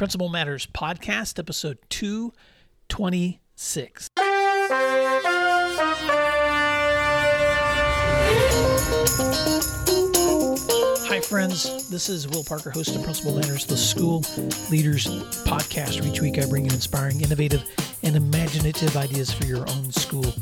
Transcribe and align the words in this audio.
Principal 0.00 0.30
Matters 0.30 0.64
Podcast, 0.64 1.38
episode 1.38 1.76
226. 1.90 4.08
Hi, 11.06 11.20
friends. 11.20 11.90
This 11.90 12.08
is 12.08 12.26
Will 12.26 12.42
Parker, 12.42 12.70
host 12.70 12.96
of 12.96 13.02
Principal 13.02 13.34
Matters, 13.34 13.66
the 13.66 13.76
School 13.76 14.20
Leaders 14.70 15.06
Podcast. 15.44 16.02
Each 16.10 16.22
week, 16.22 16.38
I 16.38 16.46
bring 16.46 16.64
you 16.64 16.72
inspiring, 16.72 17.20
innovative, 17.20 17.62
and 18.02 18.16
imaginative 18.16 18.96
ideas 18.96 19.30
for 19.30 19.44
your 19.44 19.68
own 19.68 19.92
school 19.92 20.32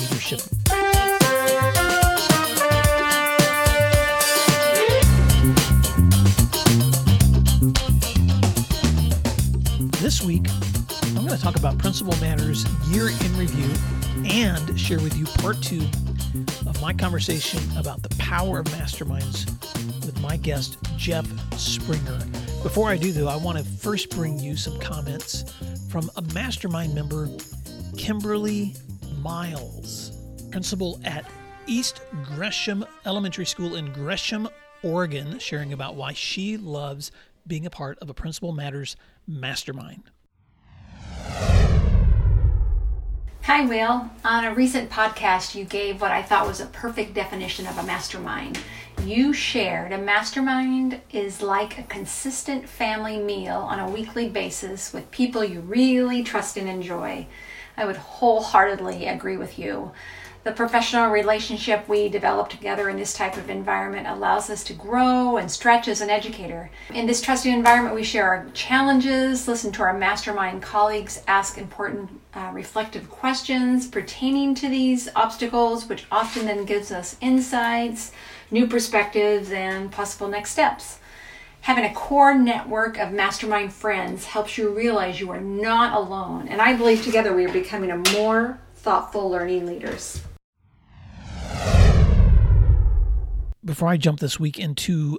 leadership. 0.00 0.40
This 10.16 10.24
week, 10.24 10.46
I'm 11.08 11.26
going 11.26 11.36
to 11.36 11.38
talk 11.38 11.56
about 11.56 11.76
Principal 11.76 12.16
Matters 12.22 12.64
Year 12.88 13.10
in 13.10 13.36
Review 13.36 13.70
and 14.24 14.80
share 14.80 14.98
with 14.98 15.14
you 15.14 15.26
part 15.26 15.60
two 15.60 15.82
of 16.66 16.80
my 16.80 16.94
conversation 16.94 17.60
about 17.76 18.02
the 18.02 18.08
power 18.16 18.60
of 18.60 18.66
masterminds 18.68 19.44
with 20.06 20.18
my 20.22 20.38
guest, 20.38 20.78
Jeff 20.96 21.26
Springer. 21.58 22.18
Before 22.62 22.88
I 22.88 22.96
do, 22.96 23.12
though, 23.12 23.28
I 23.28 23.36
want 23.36 23.58
to 23.58 23.64
first 23.64 24.08
bring 24.08 24.38
you 24.38 24.56
some 24.56 24.80
comments 24.80 25.52
from 25.90 26.10
a 26.16 26.22
mastermind 26.32 26.94
member, 26.94 27.28
Kimberly 27.98 28.74
Miles, 29.18 30.18
principal 30.50 30.98
at 31.04 31.26
East 31.66 32.00
Gresham 32.24 32.86
Elementary 33.04 33.44
School 33.44 33.74
in 33.74 33.92
Gresham, 33.92 34.48
Oregon, 34.82 35.38
sharing 35.38 35.74
about 35.74 35.94
why 35.94 36.14
she 36.14 36.56
loves 36.56 37.12
being 37.46 37.66
a 37.66 37.70
part 37.70 37.98
of 38.00 38.10
a 38.10 38.14
Principal 38.14 38.52
Matters 38.52 38.96
mastermind. 39.26 40.10
Hi, 43.42 43.64
Will. 43.64 44.10
On 44.24 44.44
a 44.44 44.52
recent 44.52 44.90
podcast, 44.90 45.54
you 45.54 45.64
gave 45.64 46.00
what 46.00 46.10
I 46.10 46.20
thought 46.20 46.48
was 46.48 46.60
a 46.60 46.66
perfect 46.66 47.14
definition 47.14 47.68
of 47.68 47.78
a 47.78 47.84
mastermind. 47.84 48.58
You 49.04 49.32
shared 49.32 49.92
a 49.92 49.98
mastermind 49.98 51.00
is 51.12 51.40
like 51.42 51.78
a 51.78 51.84
consistent 51.84 52.68
family 52.68 53.18
meal 53.18 53.54
on 53.54 53.78
a 53.78 53.88
weekly 53.88 54.28
basis 54.28 54.92
with 54.92 55.08
people 55.12 55.44
you 55.44 55.60
really 55.60 56.24
trust 56.24 56.56
and 56.56 56.68
enjoy. 56.68 57.28
I 57.76 57.84
would 57.84 57.96
wholeheartedly 57.96 59.06
agree 59.06 59.36
with 59.36 59.60
you. 59.60 59.92
The 60.46 60.52
professional 60.52 61.10
relationship 61.10 61.88
we 61.88 62.08
develop 62.08 62.48
together 62.48 62.88
in 62.88 62.96
this 62.96 63.12
type 63.12 63.36
of 63.36 63.50
environment 63.50 64.06
allows 64.06 64.48
us 64.48 64.62
to 64.62 64.74
grow 64.74 65.38
and 65.38 65.50
stretch 65.50 65.88
as 65.88 66.00
an 66.00 66.08
educator. 66.08 66.70
In 66.94 67.04
this 67.04 67.20
trusted 67.20 67.52
environment, 67.52 67.96
we 67.96 68.04
share 68.04 68.28
our 68.28 68.46
challenges, 68.54 69.48
listen 69.48 69.72
to 69.72 69.82
our 69.82 69.98
mastermind 69.98 70.62
colleagues, 70.62 71.20
ask 71.26 71.58
important 71.58 72.20
uh, 72.32 72.52
reflective 72.54 73.10
questions 73.10 73.88
pertaining 73.88 74.54
to 74.54 74.68
these 74.68 75.08
obstacles, 75.16 75.88
which 75.88 76.06
often 76.12 76.46
then 76.46 76.64
gives 76.64 76.92
us 76.92 77.16
insights, 77.20 78.12
new 78.52 78.68
perspectives, 78.68 79.50
and 79.50 79.90
possible 79.90 80.28
next 80.28 80.52
steps. 80.52 81.00
Having 81.62 81.86
a 81.86 81.94
core 81.94 82.36
network 82.36 83.00
of 83.00 83.10
mastermind 83.10 83.72
friends 83.72 84.26
helps 84.26 84.56
you 84.56 84.70
realize 84.70 85.18
you 85.18 85.28
are 85.32 85.40
not 85.40 85.92
alone, 85.92 86.46
and 86.46 86.62
I 86.62 86.76
believe 86.76 87.02
together 87.02 87.34
we 87.34 87.46
are 87.46 87.52
becoming 87.52 87.90
a 87.90 88.12
more 88.12 88.60
thoughtful 88.76 89.28
learning 89.28 89.66
leaders. 89.66 90.22
Before 93.64 93.88
I 93.88 93.96
jump 93.96 94.20
this 94.20 94.38
week 94.38 94.58
into 94.58 95.18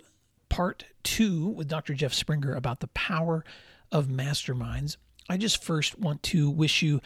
part 0.50 0.86
two 1.04 1.48
with 1.50 1.68
Dr. 1.68 1.94
Jeff 1.94 2.14
Springer 2.14 2.54
about 2.54 2.80
the 2.80 2.88
power 2.88 3.44
of 3.92 4.08
masterminds, 4.08 4.98
I 5.30 5.38
just 5.38 5.64
first 5.64 6.00
want 6.00 6.24
to 6.24 6.50
wish 6.50 6.82
you 6.82 7.02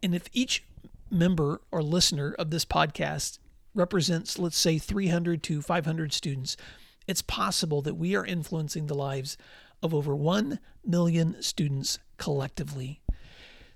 And 0.03 0.15
if 0.15 0.29
each 0.35 0.63
member 1.11 1.63
or 1.71 1.83
listener 1.83 2.35
of 2.39 2.51
this 2.51 2.67
podcast 2.67 3.39
represents, 3.75 4.39
let's 4.39 4.59
say, 4.59 4.77
300 4.77 5.43
to 5.45 5.63
500 5.63 6.13
students, 6.13 6.59
it's 7.07 7.23
possible 7.23 7.81
that 7.81 7.95
we 7.95 8.15
are 8.15 8.27
influencing 8.27 8.87
the 8.87 8.95
lives 8.95 9.39
of 9.83 9.95
over 9.95 10.15
1 10.15 10.59
million 10.85 11.41
students 11.41 11.99
collectively. 12.19 13.01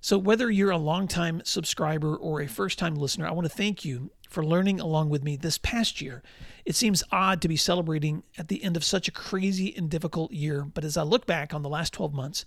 So, 0.03 0.19
whether 0.19 0.51
you're 0.51 0.71
a 0.71 0.77
longtime 0.77 1.41
subscriber 1.47 2.15
or 2.15 2.43
a 2.43 2.49
first 2.49 2.79
time 2.79 2.97
listener, 2.97 3.27
I 3.27 3.33
want 3.33 3.47
to 3.47 3.57
thank 3.57 3.83
you 3.83 4.11
for 4.29 4.45
learning 4.45 4.81
along 4.81 5.11
with 5.11 5.23
me 5.23 5.37
this 5.37 5.59
past 5.59 6.01
year. 6.01 6.23
It 6.65 6.75
seems 6.75 7.05
odd 7.13 7.43
to 7.43 7.49
be 7.49 7.57
celebrating 7.57 8.23
at 8.39 8.49
the 8.49 8.63
end 8.65 8.77
of 8.77 8.85
such 8.85 9.09
a 9.09 9.13
crazy 9.13 9.75
and 9.77 9.91
difficult 9.91 10.33
year, 10.33 10.65
but 10.65 10.85
as 10.85 10.97
I 10.97 11.03
look 11.03 11.27
back 11.27 11.55
on 11.55 11.63
the 11.63 11.69
last 11.69 11.93
12 11.93 12.13
months, 12.15 12.45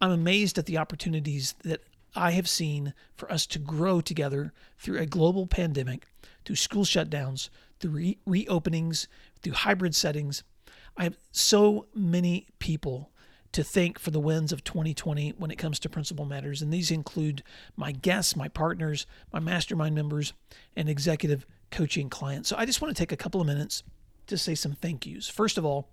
I'm 0.00 0.10
amazed 0.10 0.58
at 0.58 0.66
the 0.66 0.78
opportunities 0.78 1.54
that 1.64 1.82
I 2.14 2.32
have 2.32 2.48
seen 2.48 2.94
for 3.14 3.30
us 3.30 3.46
to 3.46 3.58
grow 3.58 4.00
together 4.00 4.52
through 4.78 4.98
a 4.98 5.06
global 5.06 5.46
pandemic, 5.46 6.06
through 6.44 6.56
school 6.56 6.84
shutdowns, 6.84 7.48
through 7.80 7.90
re- 7.90 8.18
reopenings, 8.26 9.06
through 9.42 9.52
hybrid 9.52 9.94
settings. 9.94 10.42
I 10.96 11.04
have 11.04 11.16
so 11.30 11.86
many 11.94 12.48
people 12.58 13.10
to 13.52 13.64
thank 13.64 13.98
for 13.98 14.10
the 14.10 14.20
wins 14.20 14.52
of 14.52 14.64
2020 14.64 15.30
when 15.38 15.50
it 15.50 15.56
comes 15.56 15.78
to 15.80 15.88
principal 15.88 16.24
matters. 16.24 16.62
And 16.62 16.72
these 16.72 16.90
include 16.90 17.42
my 17.76 17.92
guests, 17.92 18.36
my 18.36 18.48
partners, 18.48 19.06
my 19.32 19.40
mastermind 19.40 19.94
members, 19.94 20.32
and 20.76 20.88
executive 20.88 21.46
coaching 21.70 22.08
clients. 22.10 22.48
So 22.48 22.56
I 22.56 22.64
just 22.64 22.80
want 22.80 22.94
to 22.94 23.00
take 23.00 23.12
a 23.12 23.16
couple 23.16 23.40
of 23.40 23.46
minutes 23.46 23.82
to 24.26 24.36
say 24.36 24.54
some 24.54 24.72
thank 24.72 25.06
yous. 25.06 25.28
First 25.28 25.58
of 25.58 25.64
all, 25.64 25.88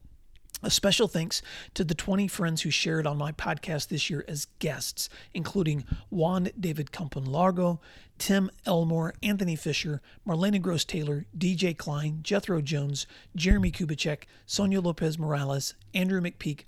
a 0.64 0.70
special 0.70 1.08
thanks 1.08 1.42
to 1.74 1.84
the 1.84 1.94
20 1.94 2.28
friends 2.28 2.62
who 2.62 2.72
shared 2.72 3.06
on 3.06 3.18
my 3.18 3.32
podcast 3.32 3.90
this 3.90 4.10
year 4.10 4.24
as 4.28 4.48
guests, 4.60 5.10
including 5.34 5.86
Juan 6.10 6.50
David 6.60 6.92
Campolargo, 6.92 7.80
Tim 8.18 8.50
Elmore, 8.66 9.14
Anthony 9.22 9.56
Fisher, 9.56 10.02
Marlena 10.26 10.62
Gross 10.62 10.86
Taylor, 10.86 11.26
DJ 11.38 11.78
Klein, 11.78 12.20
Jethro 12.24 12.62
Jones, 12.62 13.06
Jeremy 13.36 13.72
Kubicek, 13.72 14.24
Sonia 14.46 14.80
Lopez 14.80 15.20
Morales, 15.20 15.76
Andrew 15.94 16.22
McPeak, 16.22 16.62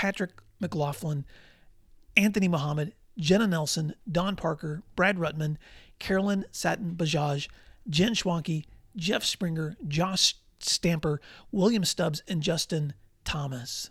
Patrick 0.00 0.30
McLaughlin, 0.60 1.26
Anthony 2.16 2.48
Muhammad, 2.48 2.94
Jenna 3.18 3.46
Nelson, 3.46 3.92
Don 4.10 4.34
Parker, 4.34 4.82
Brad 4.96 5.18
Rutman, 5.18 5.58
Carolyn 5.98 6.46
Sattin 6.50 6.94
Bajaj, 6.94 7.48
Jen 7.86 8.14
Schwanke, 8.14 8.64
Jeff 8.96 9.22
Springer, 9.22 9.76
Josh 9.86 10.36
Stamper, 10.58 11.20
William 11.52 11.84
Stubbs, 11.84 12.22
and 12.26 12.42
Justin 12.42 12.94
Thomas. 13.26 13.90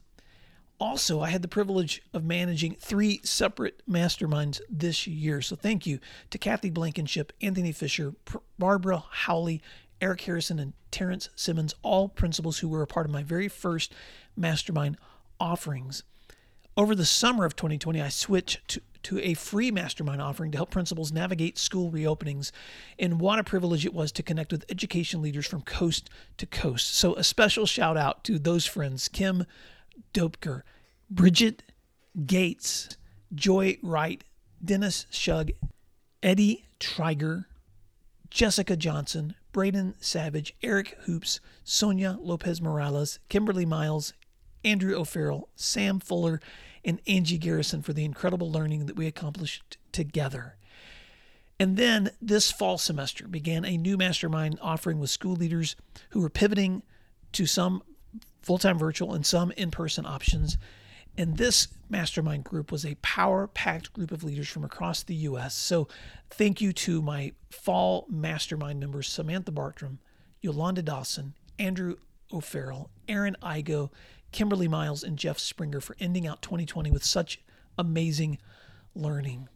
Also, 0.80 1.22
I 1.22 1.30
had 1.30 1.44
the 1.44 1.48
privilege 1.48 2.02
of 2.12 2.24
managing 2.24 2.78
three 2.80 3.20
separate 3.24 3.84
masterminds 3.88 4.62
this 4.68 5.06
year. 5.06 5.44
So, 5.44 5.56
thank 5.56 5.86
you 5.86 6.00
to 6.32 6.40
Kathy 6.40 6.72
Blankenship, 6.72 7.34
Anthony 7.40 7.72
Fisher, 7.72 8.16
Barbara 8.58 9.04
Howley, 9.12 9.62
Eric 10.02 10.22
Harrison, 10.22 10.58
and 10.58 10.74
Terrence 10.90 11.30
Simmons, 11.36 11.76
all 11.84 12.10
principals 12.10 12.58
who 12.58 12.68
were 12.68 12.82
a 12.82 12.88
part 12.88 13.06
of 13.06 13.12
my 13.12 13.22
very 13.22 13.48
first 13.48 13.94
mastermind 14.36 14.98
offerings. 15.40 16.04
Over 16.78 16.96
the 16.96 17.06
summer 17.06 17.46
of 17.46 17.56
2020, 17.56 18.02
I 18.02 18.10
switched 18.10 18.68
to, 18.70 18.82
to 19.04 19.20
a 19.20 19.34
free 19.34 19.72
mastermind 19.72 20.22
offering 20.22 20.52
to 20.52 20.58
help 20.58 20.72
principals 20.72 21.12
navigate 21.12 21.58
school 21.58 21.92
reopenings. 21.92 22.52
And 22.98 23.20
what 23.20 23.40
a 23.40 23.44
privilege 23.44 23.86
it 23.86 23.94
was 23.94 24.12
to 24.14 24.24
connect 24.24 24.52
with 24.52 24.66
education 24.70 25.22
leaders 25.22 25.46
from 25.46 25.62
coast 25.62 26.10
to 26.38 26.46
coast. 26.46 26.96
So, 26.96 27.16
a 27.16 27.24
special 27.24 27.66
shout 27.66 27.98
out 27.98 28.24
to 28.26 28.40
those 28.40 28.66
friends 28.66 29.08
Kim 29.08 29.46
Dopker, 30.14 30.62
Bridget 31.10 31.64
Gates, 32.26 32.98
Joy 33.34 33.78
Wright, 33.82 34.24
Dennis 34.64 35.06
Shug, 35.10 35.52
Eddie 36.24 36.66
Triger, 36.80 37.46
Jessica 38.30 38.76
Johnson, 38.76 39.36
Braden 39.52 39.96
Savage, 40.00 40.56
Eric 40.62 40.98
Hoops, 41.02 41.40
Sonia 41.64 42.18
Lopez 42.22 42.62
Morales, 42.62 43.20
Kimberly 43.30 43.66
Miles, 43.66 44.14
Andrew 44.64 44.96
O'Farrell, 44.96 45.50
Sam 45.56 46.00
Fuller, 46.00 46.42
and 46.84 47.02
Angie 47.08 47.38
Garrison 47.38 47.82
for 47.82 47.94
the 47.94 48.06
incredible 48.06 48.52
learning 48.52 48.86
that 48.86 48.96
we 48.96 49.08
accomplished 49.08 49.78
together. 49.92 50.56
And 51.60 51.76
then 51.76 52.12
this 52.22 52.52
fall 52.52 52.78
semester 52.78 53.28
began 53.28 53.66
a 53.66 53.78
new 53.78 53.98
mastermind 53.98 54.60
offering 54.62 55.00
with 55.00 55.10
school 55.10 55.36
leaders 55.36 55.76
who 56.12 56.22
were 56.22 56.30
pivoting 56.30 56.84
to 57.34 57.46
some 57.46 57.84
full 58.42 58.58
time 58.58 58.80
virtual 58.80 59.14
and 59.14 59.26
some 59.26 59.52
in 59.52 59.70
person 59.70 60.06
options. 60.06 60.58
And 61.18 61.36
this 61.36 61.68
mastermind 61.90 62.46
group 62.46 62.72
was 62.72 62.86
a 62.86 62.96
power 63.02 63.48
packed 63.48 63.92
group 63.92 64.12
of 64.12 64.24
leaders 64.24 64.48
from 64.48 64.64
across 64.64 65.04
the 65.04 65.16
U.S. 65.16 65.54
So 65.54 65.90
thank 66.30 66.62
you 66.62 66.72
to 66.74 67.02
my 67.02 67.34
fall 67.50 68.06
mastermind 68.10 68.80
members 68.80 69.10
Samantha 69.10 69.52
Bartram, 69.52 70.00
Yolanda 70.42 70.82
Dawson, 70.82 71.34
Andrew 71.58 71.98
O'Farrell, 72.32 72.90
Aaron 73.10 73.36
Igo, 73.42 73.90
Kimberly 74.32 74.68
Miles, 74.68 75.04
and 75.04 75.18
Jeff 75.18 75.40
Springer 75.40 75.82
for 75.82 75.96
ending 76.00 76.28
out 76.28 76.42
2020 76.42 76.92
with 76.92 77.04
such 77.04 77.40
amazing 77.78 78.38
learning. 78.96 79.50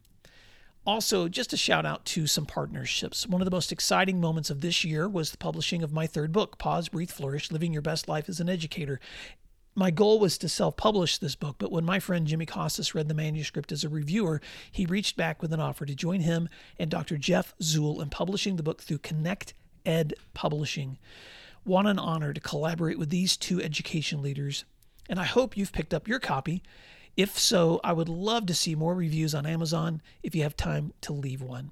Also, 0.86 1.30
just 1.30 1.54
a 1.54 1.58
shout 1.58 1.86
out 1.86 2.04
to 2.04 2.28
some 2.28 2.46
partnerships. 2.46 3.26
One 3.26 3.42
of 3.42 3.46
the 3.46 3.56
most 3.56 3.72
exciting 3.72 4.20
moments 4.20 4.50
of 4.50 4.60
this 4.60 4.84
year 4.84 5.08
was 5.08 5.32
the 5.32 5.38
publishing 5.38 5.82
of 5.82 5.94
my 5.94 6.08
third 6.08 6.34
book, 6.34 6.58
Pause, 6.58 6.90
Breathe, 6.90 7.12
Flourish 7.12 7.52
Living 7.52 7.72
Your 7.72 7.82
Best 7.82 8.10
Life 8.10 8.28
as 8.28 8.42
an 8.42 8.50
Educator. 8.50 9.00
My 9.76 9.92
goal 9.92 10.20
was 10.20 10.38
to 10.40 10.50
self 10.50 10.76
publish 10.76 11.18
this 11.18 11.36
book, 11.36 11.56
but 11.58 11.72
when 11.72 11.86
my 11.86 12.00
friend 12.00 12.28
Jimmy 12.28 12.46
Casas 12.46 12.94
read 12.94 13.08
the 13.08 13.14
manuscript 13.14 13.72
as 13.72 13.86
a 13.86 13.90
reviewer, 13.90 14.42
he 14.72 14.86
reached 14.86 15.16
back 15.16 15.42
with 15.42 15.54
an 15.54 15.62
offer 15.62 15.86
to 15.86 15.96
join 15.96 16.20
him 16.20 16.50
and 16.78 16.92
Dr. 16.92 17.18
Jeff 17.18 17.54
Zoul 17.62 18.02
in 18.02 18.10
publishing 18.10 18.58
the 18.58 18.64
book 18.64 18.82
through 18.82 19.00
Connect 19.00 19.54
Ed 19.86 20.14
Publishing. 20.34 20.98
What 21.64 21.86
an 21.86 21.98
honor 21.98 22.34
to 22.34 22.42
collaborate 22.42 23.00
with 23.00 23.10
these 23.10 23.38
two 23.38 23.62
education 23.62 24.22
leaders, 24.22 24.66
and 25.10 25.20
I 25.20 25.24
hope 25.24 25.56
you've 25.56 25.72
picked 25.72 25.94
up 25.94 26.08
your 26.08 26.20
copy. 26.20 26.62
If 27.16 27.40
so, 27.40 27.80
I 27.84 27.94
would 27.94 28.10
love 28.10 28.48
to 28.48 28.54
see 28.54 28.76
more 28.76 28.96
reviews 28.96 29.34
on 29.34 29.46
Amazon 29.46 30.02
if 30.24 30.36
you 30.36 30.44
have 30.44 30.58
time 30.58 30.94
to 31.02 31.14
leave 31.14 31.42
one. 31.42 31.72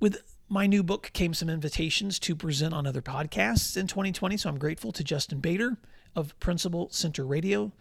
With 0.00 0.22
my 0.48 0.66
new 0.66 0.82
book 0.82 1.10
came 1.12 1.32
some 1.32 1.48
invitations 1.48 2.18
to 2.20 2.36
present 2.36 2.74
on 2.74 2.86
other 2.86 3.02
podcasts 3.02 3.76
in 3.76 3.86
2020, 3.86 4.36
so 4.36 4.48
I'm 4.48 4.58
grateful 4.58 4.92
to 4.92 5.04
Justin 5.04 5.40
Baeder 5.40 5.76
of 6.14 6.38
Principal 6.40 6.88
Center 6.90 7.24
Radio, 7.24 7.72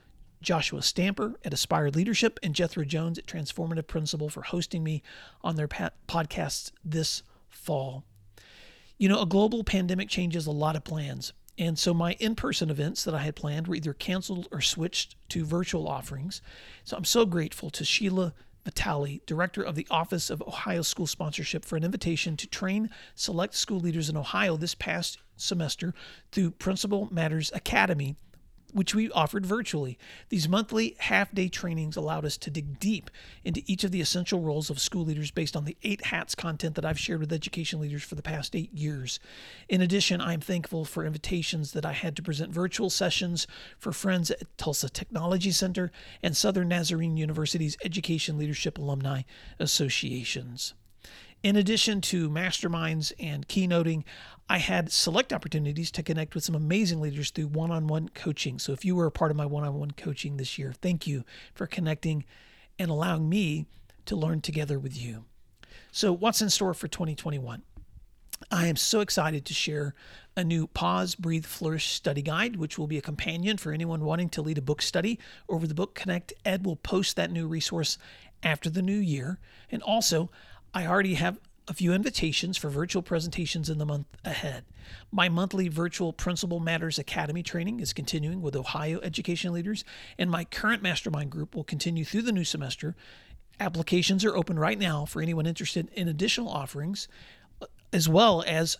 Joshua 0.41 0.81
Stamper 0.81 1.35
at 1.43 1.53
Aspire 1.53 1.89
Leadership, 1.89 2.39
and 2.43 2.55
Jethro 2.55 2.85
Jones 2.85 3.17
at 3.17 3.25
Transformative 3.25 3.87
Principal 3.87 4.29
for 4.29 4.43
hosting 4.43 4.83
me 4.83 5.01
on 5.41 5.55
their 5.55 5.67
podcasts 5.67 6.71
this 6.85 7.23
fall. 7.49 8.05
You 8.97 9.09
know, 9.09 9.21
a 9.21 9.25
global 9.25 9.63
pandemic 9.63 10.09
changes 10.09 10.47
a 10.47 10.51
lot 10.51 10.75
of 10.75 10.83
plans. 10.83 11.33
And 11.59 11.77
so 11.77 11.93
my 11.93 12.13
in 12.13 12.35
person 12.35 12.69
events 12.69 13.03
that 13.03 13.15
I 13.15 13.19
had 13.19 13.35
planned 13.35 13.67
were 13.67 13.75
either 13.75 13.93
canceled 13.93 14.47
or 14.51 14.61
switched 14.61 15.15
to 15.29 15.45
virtual 15.45 15.87
offerings. 15.87 16.41
So 16.83 16.95
I'm 16.97 17.05
so 17.05 17.25
grateful 17.25 17.69
to 17.71 17.85
Sheila 17.85 18.33
Vitale, 18.63 19.21
director 19.25 19.63
of 19.63 19.75
the 19.75 19.87
Office 19.89 20.29
of 20.29 20.41
Ohio 20.41 20.81
School 20.81 21.07
Sponsorship, 21.07 21.63
for 21.63 21.77
an 21.77 21.83
invitation 21.83 22.35
to 22.37 22.47
train 22.47 22.89
select 23.15 23.55
school 23.55 23.79
leaders 23.79 24.09
in 24.09 24.17
Ohio 24.17 24.57
this 24.57 24.75
past 24.75 25.19
semester 25.35 25.93
through 26.31 26.51
Principal 26.51 27.07
Matters 27.11 27.51
Academy 27.53 28.15
which 28.77 28.95
we 28.95 29.11
offered 29.11 29.45
virtually. 29.45 29.97
These 30.29 30.47
monthly 30.47 30.95
half 30.99 31.33
day 31.33 31.49
trainings 31.49 31.97
allowed 31.97 32.25
us 32.25 32.37
to 32.37 32.51
dig 32.51 32.79
deep 32.79 33.09
into 33.43 33.63
each 33.65 33.83
of 33.83 33.91
the 33.91 34.01
essential 34.01 34.41
roles 34.41 34.69
of 34.69 34.79
school 34.79 35.03
leaders 35.03 35.31
based 35.31 35.55
on 35.55 35.65
the 35.65 35.75
eight 35.83 36.05
hats 36.05 36.35
content 36.35 36.75
that 36.75 36.85
I've 36.85 36.99
shared 36.99 37.19
with 37.19 37.33
education 37.33 37.81
leaders 37.81 38.03
for 38.03 38.15
the 38.15 38.21
past 38.21 38.55
eight 38.55 38.71
years. 38.71 39.19
In 39.67 39.81
addition, 39.81 40.21
I'm 40.21 40.41
thankful 40.41 40.85
for 40.85 41.05
invitations 41.05 41.71
that 41.73 41.85
I 41.85 41.93
had 41.93 42.15
to 42.17 42.21
present 42.21 42.51
virtual 42.51 42.91
sessions 42.91 43.47
for 43.79 43.91
friends 43.91 44.29
at 44.29 44.57
Tulsa 44.57 44.89
Technology 44.89 45.51
Center 45.51 45.91
and 46.21 46.37
Southern 46.37 46.69
Nazarene 46.69 47.17
University's 47.17 47.77
Education 47.83 48.37
Leadership 48.37 48.77
Alumni 48.77 49.23
Associations. 49.59 50.75
In 51.43 51.55
addition 51.55 52.01
to 52.01 52.29
masterminds 52.29 53.13
and 53.19 53.47
keynoting, 53.47 54.03
I 54.49 54.57
had 54.57 54.91
select 54.91 55.31
opportunities 55.31 55.91
to 55.91 56.03
connect 56.03 56.33
with 56.33 56.43
some 56.43 56.55
amazing 56.55 56.99
leaders 56.99 57.29
through 57.29 57.47
one 57.47 57.69
on 57.69 57.87
one 57.87 58.09
coaching. 58.09 58.59
So 58.59 58.73
if 58.73 58.83
you 58.83 58.95
were 58.95 59.05
a 59.05 59.11
part 59.11 59.31
of 59.31 59.37
my 59.37 59.45
one 59.45 59.63
on 59.63 59.75
one 59.75 59.91
coaching 59.91 60.37
this 60.37 60.57
year, 60.57 60.73
thank 60.73 61.05
you 61.05 61.23
for 61.53 61.67
connecting 61.67 62.25
and 62.79 62.89
allowing 62.89 63.29
me 63.29 63.65
to 64.05 64.15
learn 64.15 64.41
together 64.41 64.79
with 64.79 64.99
you. 64.99 65.25
So, 65.91 66.11
what's 66.11 66.41
in 66.41 66.49
store 66.49 66.73
for 66.73 66.87
2021? 66.87 67.61
I 68.51 68.67
am 68.67 68.75
so 68.75 68.99
excited 68.99 69.45
to 69.45 69.53
share 69.53 69.95
a 70.35 70.43
new 70.43 70.67
Pause, 70.67 71.15
Breathe, 71.15 71.45
Flourish 71.45 71.87
study 71.89 72.21
guide, 72.21 72.55
which 72.55 72.77
will 72.77 72.87
be 72.87 72.97
a 72.97 73.01
companion 73.01 73.57
for 73.57 73.71
anyone 73.71 74.05
wanting 74.05 74.29
to 74.29 74.41
lead 74.41 74.59
a 74.59 74.61
book 74.61 74.81
study 74.81 75.19
over 75.49 75.65
the 75.65 75.73
Book 75.73 75.95
Connect. 75.95 76.33
Ed 76.45 76.65
will 76.65 76.75
post 76.75 77.15
that 77.15 77.31
new 77.31 77.47
resource 77.47 77.97
after 78.43 78.69
the 78.69 78.83
new 78.83 78.97
year. 78.97 79.39
And 79.71 79.81
also, 79.81 80.29
I 80.77 80.85
already 80.85 81.15
have 81.15 81.39
a 81.67 81.73
few 81.73 81.91
invitations 81.91 82.55
for 82.55 82.69
virtual 82.69 83.01
presentations 83.01 83.67
in 83.67 83.79
the 83.79 83.85
month 83.85 84.05
ahead. 84.23 84.63
My 85.11 85.27
monthly 85.27 85.69
virtual 85.69 86.13
Principal 86.13 86.59
Matters 86.59 86.99
Academy 86.99 87.41
training 87.41 87.79
is 87.79 87.93
continuing 87.93 88.43
with 88.43 88.55
Ohio 88.55 88.99
education 89.01 89.53
leaders, 89.53 89.83
and 90.19 90.29
my 90.29 90.45
current 90.45 90.83
mastermind 90.83 91.31
group 91.31 91.55
will 91.55 91.63
continue 91.63 92.05
through 92.05 92.21
the 92.21 92.31
new 92.31 92.43
semester. 92.43 92.95
Applications 93.59 94.23
are 94.23 94.35
open 94.35 94.59
right 94.59 94.77
now 94.77 95.03
for 95.03 95.19
anyone 95.19 95.47
interested 95.47 95.89
in 95.95 96.07
additional 96.07 96.47
offerings, 96.47 97.07
as 97.91 98.07
well 98.07 98.43
as 98.45 98.77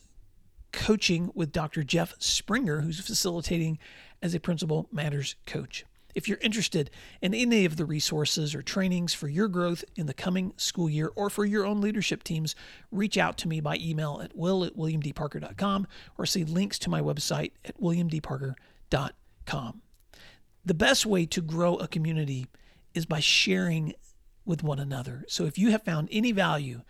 coaching 0.71 1.31
with 1.33 1.51
Dr. 1.51 1.83
Jeff 1.83 2.13
Springer, 2.19 2.81
who's 2.81 2.99
facilitating 2.99 3.79
as 4.21 4.35
a 4.35 4.39
Principal 4.39 4.87
Matters 4.91 5.33
coach. 5.47 5.83
If 6.17 6.27
you're 6.27 6.39
interested 6.41 6.89
in 7.21 7.33
any 7.35 7.63
of 7.65 7.77
the 7.77 7.85
resources 7.85 8.55
or 8.55 8.63
trainings 8.63 9.13
for 9.13 9.27
your 9.27 9.47
growth 9.47 9.85
in 9.95 10.07
the 10.07 10.15
coming 10.15 10.51
school 10.57 10.89
year 10.89 11.11
or 11.15 11.29
for 11.29 11.45
your 11.45 11.63
own 11.63 11.79
leadership 11.79 12.23
teams, 12.23 12.55
reach 12.91 13.19
out 13.19 13.37
to 13.37 13.47
me 13.47 13.61
by 13.61 13.77
email 13.77 14.19
at 14.23 14.35
will 14.35 14.63
at 14.63 14.75
williamdparker.com 14.75 15.85
or 16.17 16.25
see 16.25 16.43
links 16.43 16.79
to 16.79 16.89
my 16.89 17.01
website 17.01 17.51
at 17.63 17.79
williamdparker.com. 17.79 19.81
The 20.65 20.73
best 20.73 21.05
way 21.05 21.27
to 21.27 21.39
grow 21.39 21.75
a 21.75 21.87
community 21.87 22.47
is 22.95 23.05
by 23.05 23.19
sharing 23.19 23.93
with 24.43 24.63
one 24.63 24.79
another. 24.79 25.23
So 25.27 25.45
if 25.45 25.59
you 25.59 25.69
have 25.69 25.83
found 25.83 26.09
any 26.11 26.31
value 26.31 26.81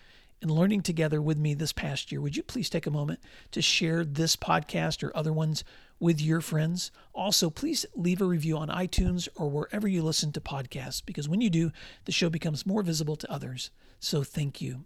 in 0.41 0.49
learning 0.49 0.81
together 0.81 1.21
with 1.21 1.37
me 1.37 1.53
this 1.53 1.73
past 1.73 2.11
year, 2.11 2.21
would 2.21 2.35
you 2.35 2.43
please 2.43 2.69
take 2.69 2.85
a 2.85 2.91
moment 2.91 3.19
to 3.51 3.61
share 3.61 4.05
this 4.05 4.35
podcast 4.35 5.03
or 5.03 5.15
other 5.15 5.33
ones 5.33 5.63
with 5.99 6.21
your 6.21 6.41
friends. 6.41 6.91
Also, 7.13 7.49
please 7.49 7.85
leave 7.95 8.21
a 8.21 8.25
review 8.25 8.57
on 8.57 8.69
iTunes 8.69 9.27
or 9.35 9.49
wherever 9.49 9.87
you 9.87 10.03
listen 10.03 10.31
to 10.31 10.41
podcasts 10.41 11.01
because 11.05 11.27
when 11.27 11.41
you 11.41 11.49
do, 11.49 11.71
the 12.05 12.11
show 12.11 12.29
becomes 12.29 12.65
more 12.65 12.83
visible 12.83 13.15
to 13.15 13.31
others. 13.31 13.71
So, 13.99 14.23
thank 14.23 14.61
you. 14.61 14.85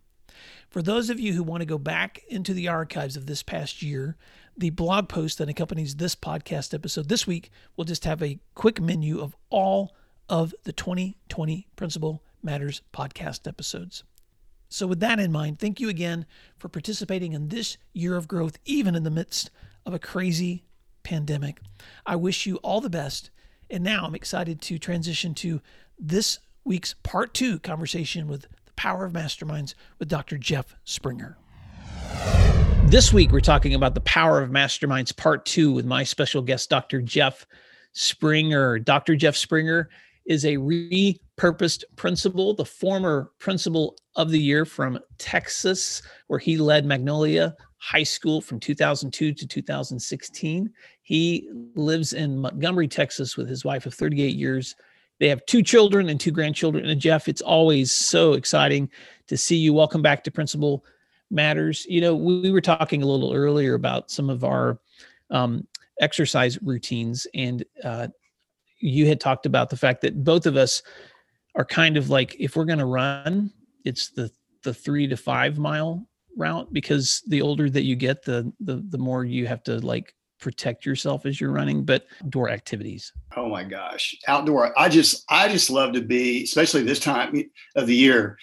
For 0.70 0.81
those 0.81 1.10
of 1.10 1.20
you 1.20 1.34
who 1.34 1.43
want 1.43 1.62
to 1.62 1.65
go 1.65 1.77
back 1.77 2.22
into 2.29 2.53
the 2.53 2.70
archives 2.70 3.17
of 3.17 3.25
this 3.25 3.43
past 3.43 3.81
year, 3.81 4.15
the 4.58 4.70
blog 4.70 5.10
post 5.10 5.38
that 5.38 5.50
accompanies 5.50 5.96
this 5.96 6.15
podcast 6.15 6.74
episode 6.74 7.10
this 7.10 7.27
week 7.27 7.51
will 7.75 7.86
just 7.86 8.05
have 8.05 8.24
a 8.24 8.39
quick 8.55 8.79
menu 8.79 9.20
of 9.20 9.36
all 9.50 9.93
of 10.29 10.55
the 10.63 10.72
2020 10.72 11.67
Principal 11.75 12.24
Matters 12.41 12.81
podcast 12.93 13.48
episodes. 13.48 14.03
So, 14.74 14.88
with 14.88 15.01
that 15.01 15.20
in 15.20 15.34
mind, 15.34 15.60
thank 15.60 15.82
you 15.82 15.90
again 15.90 16.25
for 16.58 16.70
participating 16.70 17.34
in 17.34 17.50
this 17.50 17.78
year 17.92 18.16
of 18.16 18.30
growth, 18.30 18.58
even 18.63 18.96
in 18.96 19.04
the 19.04 19.12
midst 19.12 19.51
of 19.86 19.94
a 19.94 20.00
crazy 20.00 20.63
pandemic. 21.04 21.60
I 22.06 22.16
wish 22.16 22.46
you 22.46 22.56
all 22.58 22.80
the 22.80 22.90
best. 22.90 23.32
And 23.70 23.84
now 23.84 24.06
I'm 24.06 24.16
excited 24.16 24.62
to 24.62 24.80
transition 24.80 25.34
to 25.36 25.62
this 26.00 26.40
week's 26.63 26.96
part 27.04 27.34
two 27.34 27.60
conversation 27.60 28.30
with 28.30 28.44
the 28.44 28.74
power 28.78 29.04
of 29.04 29.12
masterminds 29.12 29.74
with 30.00 30.08
Dr. 30.08 30.38
Jeff 30.38 30.74
Springer. 30.86 31.38
This 32.86 33.12
week, 33.12 33.32
we're 33.32 33.42
talking 33.42 33.74
about 33.74 33.94
the 33.94 34.01
power 34.01 34.42
of 34.42 34.51
masterminds, 34.51 35.16
part 35.16 35.46
two, 35.46 35.74
with 35.74 35.86
my 35.86 36.06
special 36.06 36.42
guest, 36.42 36.70
Dr. 36.70 37.01
Jeff 37.01 37.46
Springer. 37.92 38.80
Dr. 38.80 39.18
Jeff 39.18 39.36
Springer 39.36 39.90
is 40.25 40.46
a 40.46 40.56
repurposed 41.41 41.83
principal, 41.95 42.53
the 42.53 42.65
former 42.65 43.31
principal 43.39 43.98
of 44.15 44.29
the 44.29 44.39
year 44.39 44.65
from 44.65 45.00
Texas, 45.17 46.01
where 46.27 46.39
he 46.39 46.57
led 46.57 46.86
Magnolia 46.86 47.55
High 47.77 48.03
School 48.03 48.41
from 48.41 48.60
2002 48.60 49.33
to 49.33 49.48
2016. 49.48 50.71
He 51.01 51.50
lives 51.75 52.13
in 52.13 52.38
Montgomery, 52.38 52.88
Texas, 52.88 53.38
with 53.38 53.50
his 53.50 53.65
wife 53.65 53.86
of 53.86 53.93
38 53.93 54.36
years. 54.36 54.75
They 55.19 55.29
have 55.29 55.45
two 55.45 55.63
children 55.63 56.10
and 56.10 56.19
two 56.19 56.31
grandchildren. 56.31 56.86
And 56.86 57.01
Jeff, 57.01 57.27
it's 57.27 57.41
always 57.41 57.91
so 57.91 58.33
exciting 58.33 58.89
to 59.27 59.38
see 59.38 59.57
you. 59.57 59.74
Welcome 59.74 60.01
back 60.01 60.24
to 60.24 60.31
Principal 60.31 60.83
Matters. 61.29 61.86
You 61.89 62.01
know, 62.01 62.15
we 62.15 62.51
were 62.51 62.62
talking 62.62 63.01
a 63.01 63.07
little 63.07 63.33
earlier 63.33 63.74
about 63.74 64.12
some 64.12 64.29
of 64.29 64.43
our 64.43 64.79
um, 65.29 65.67
exercise 66.00 66.62
routines, 66.62 67.25
and 67.33 67.63
uh, 67.83 68.07
you 68.79 69.07
had 69.07 69.19
talked 69.19 69.45
about 69.45 69.69
the 69.69 69.77
fact 69.77 70.01
that 70.01 70.24
both 70.24 70.45
of 70.45 70.57
us 70.57 70.81
are 71.55 71.65
kind 71.65 71.98
of 71.98 72.10
like 72.10 72.36
if 72.39 72.55
we're 72.55 72.65
going 72.65 72.79
to 72.79 72.86
run, 72.86 73.51
it's 73.86 74.10
the 74.12 74.31
the 74.63 74.74
three 74.74 75.08
to 75.08 75.17
five 75.17 75.58
mile 75.58 76.08
route 76.38 76.72
because 76.72 77.22
the 77.27 77.41
older 77.41 77.70
that 77.70 77.84
you 77.84 77.96
get, 77.96 78.24
the 78.24 78.51
the 78.60 78.84
the 78.89 78.98
more 78.98 79.25
you 79.25 79.48
have 79.48 79.63
to 79.63 79.79
like 79.79 80.13
protect 80.39 80.86
yourself 80.86 81.25
as 81.25 81.39
you're 81.39 81.51
running. 81.51 81.84
But 81.84 82.05
door 82.29 82.50
activities. 82.50 83.12
Oh 83.36 83.50
my 83.50 83.63
gosh, 83.63 84.15
outdoor! 84.27 84.77
I 84.79 84.89
just 84.89 85.24
I 85.29 85.48
just 85.48 85.70
love 85.70 85.93
to 85.93 86.01
be, 86.01 86.43
especially 86.43 86.84
this 86.84 87.00
time 87.00 87.50
of 87.75 87.88
the 87.88 87.96
year 87.96 88.38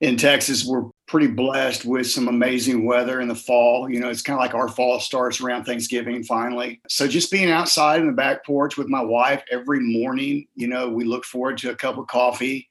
in 0.00 0.16
Texas. 0.16 0.64
We're 0.64 0.84
pretty 1.12 1.26
blessed 1.26 1.84
with 1.84 2.06
some 2.06 2.26
amazing 2.26 2.86
weather 2.86 3.20
in 3.20 3.28
the 3.28 3.34
fall. 3.34 3.86
You 3.86 4.00
know, 4.00 4.08
it's 4.08 4.22
kind 4.22 4.34
of 4.34 4.40
like 4.40 4.54
our 4.54 4.66
fall 4.66 4.98
starts 4.98 5.42
around 5.42 5.64
Thanksgiving 5.64 6.24
finally. 6.24 6.80
So 6.88 7.06
just 7.06 7.30
being 7.30 7.50
outside 7.50 8.00
in 8.00 8.06
the 8.06 8.14
back 8.14 8.46
porch 8.46 8.78
with 8.78 8.88
my 8.88 9.02
wife 9.02 9.42
every 9.50 9.80
morning, 9.80 10.46
you 10.54 10.68
know, 10.68 10.88
we 10.88 11.04
look 11.04 11.26
forward 11.26 11.58
to 11.58 11.70
a 11.70 11.76
cup 11.76 11.98
of 11.98 12.06
coffee 12.06 12.66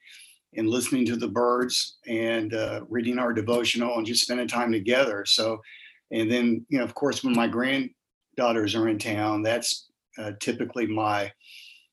and 0.57 0.67
listening 0.67 1.05
to 1.05 1.17
the 1.17 1.27
birds 1.27 1.97
and 2.07 2.55
uh, 2.55 2.81
reading 2.89 3.19
our 3.19 3.31
devotional 3.31 3.97
and 3.97 4.07
just 4.07 4.23
spending 4.23 4.47
time 4.47 4.71
together. 4.71 5.23
So, 5.23 5.61
and 6.09 6.29
then, 6.29 6.65
you 6.67 6.79
know, 6.79 6.83
of 6.83 6.95
course, 6.95 7.23
when 7.23 7.35
my 7.35 7.47
granddaughters 7.47 8.73
are 8.73 8.89
in 8.89 8.97
town, 8.97 9.43
that's 9.43 9.91
uh, 10.17 10.31
typically 10.39 10.87
my 10.87 11.31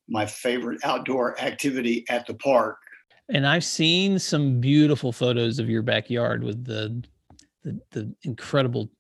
my 0.09 0.25
favorite 0.25 0.81
outdoor 0.83 1.39
activity 1.39 2.07
at 2.09 2.27
the 2.27 2.33
park 2.33 2.79
and 3.29 3.47
I've 3.47 3.65
seen 3.65 4.19
some 4.19 4.61
beautiful 4.61 5.13
photos 5.13 5.59
of 5.59 5.69
your 5.69 5.83
backyard 5.83 6.43
with 6.43 6.65
the 6.65 7.03
the, 7.65 7.81
the 7.91 8.15
incredible 8.23 8.91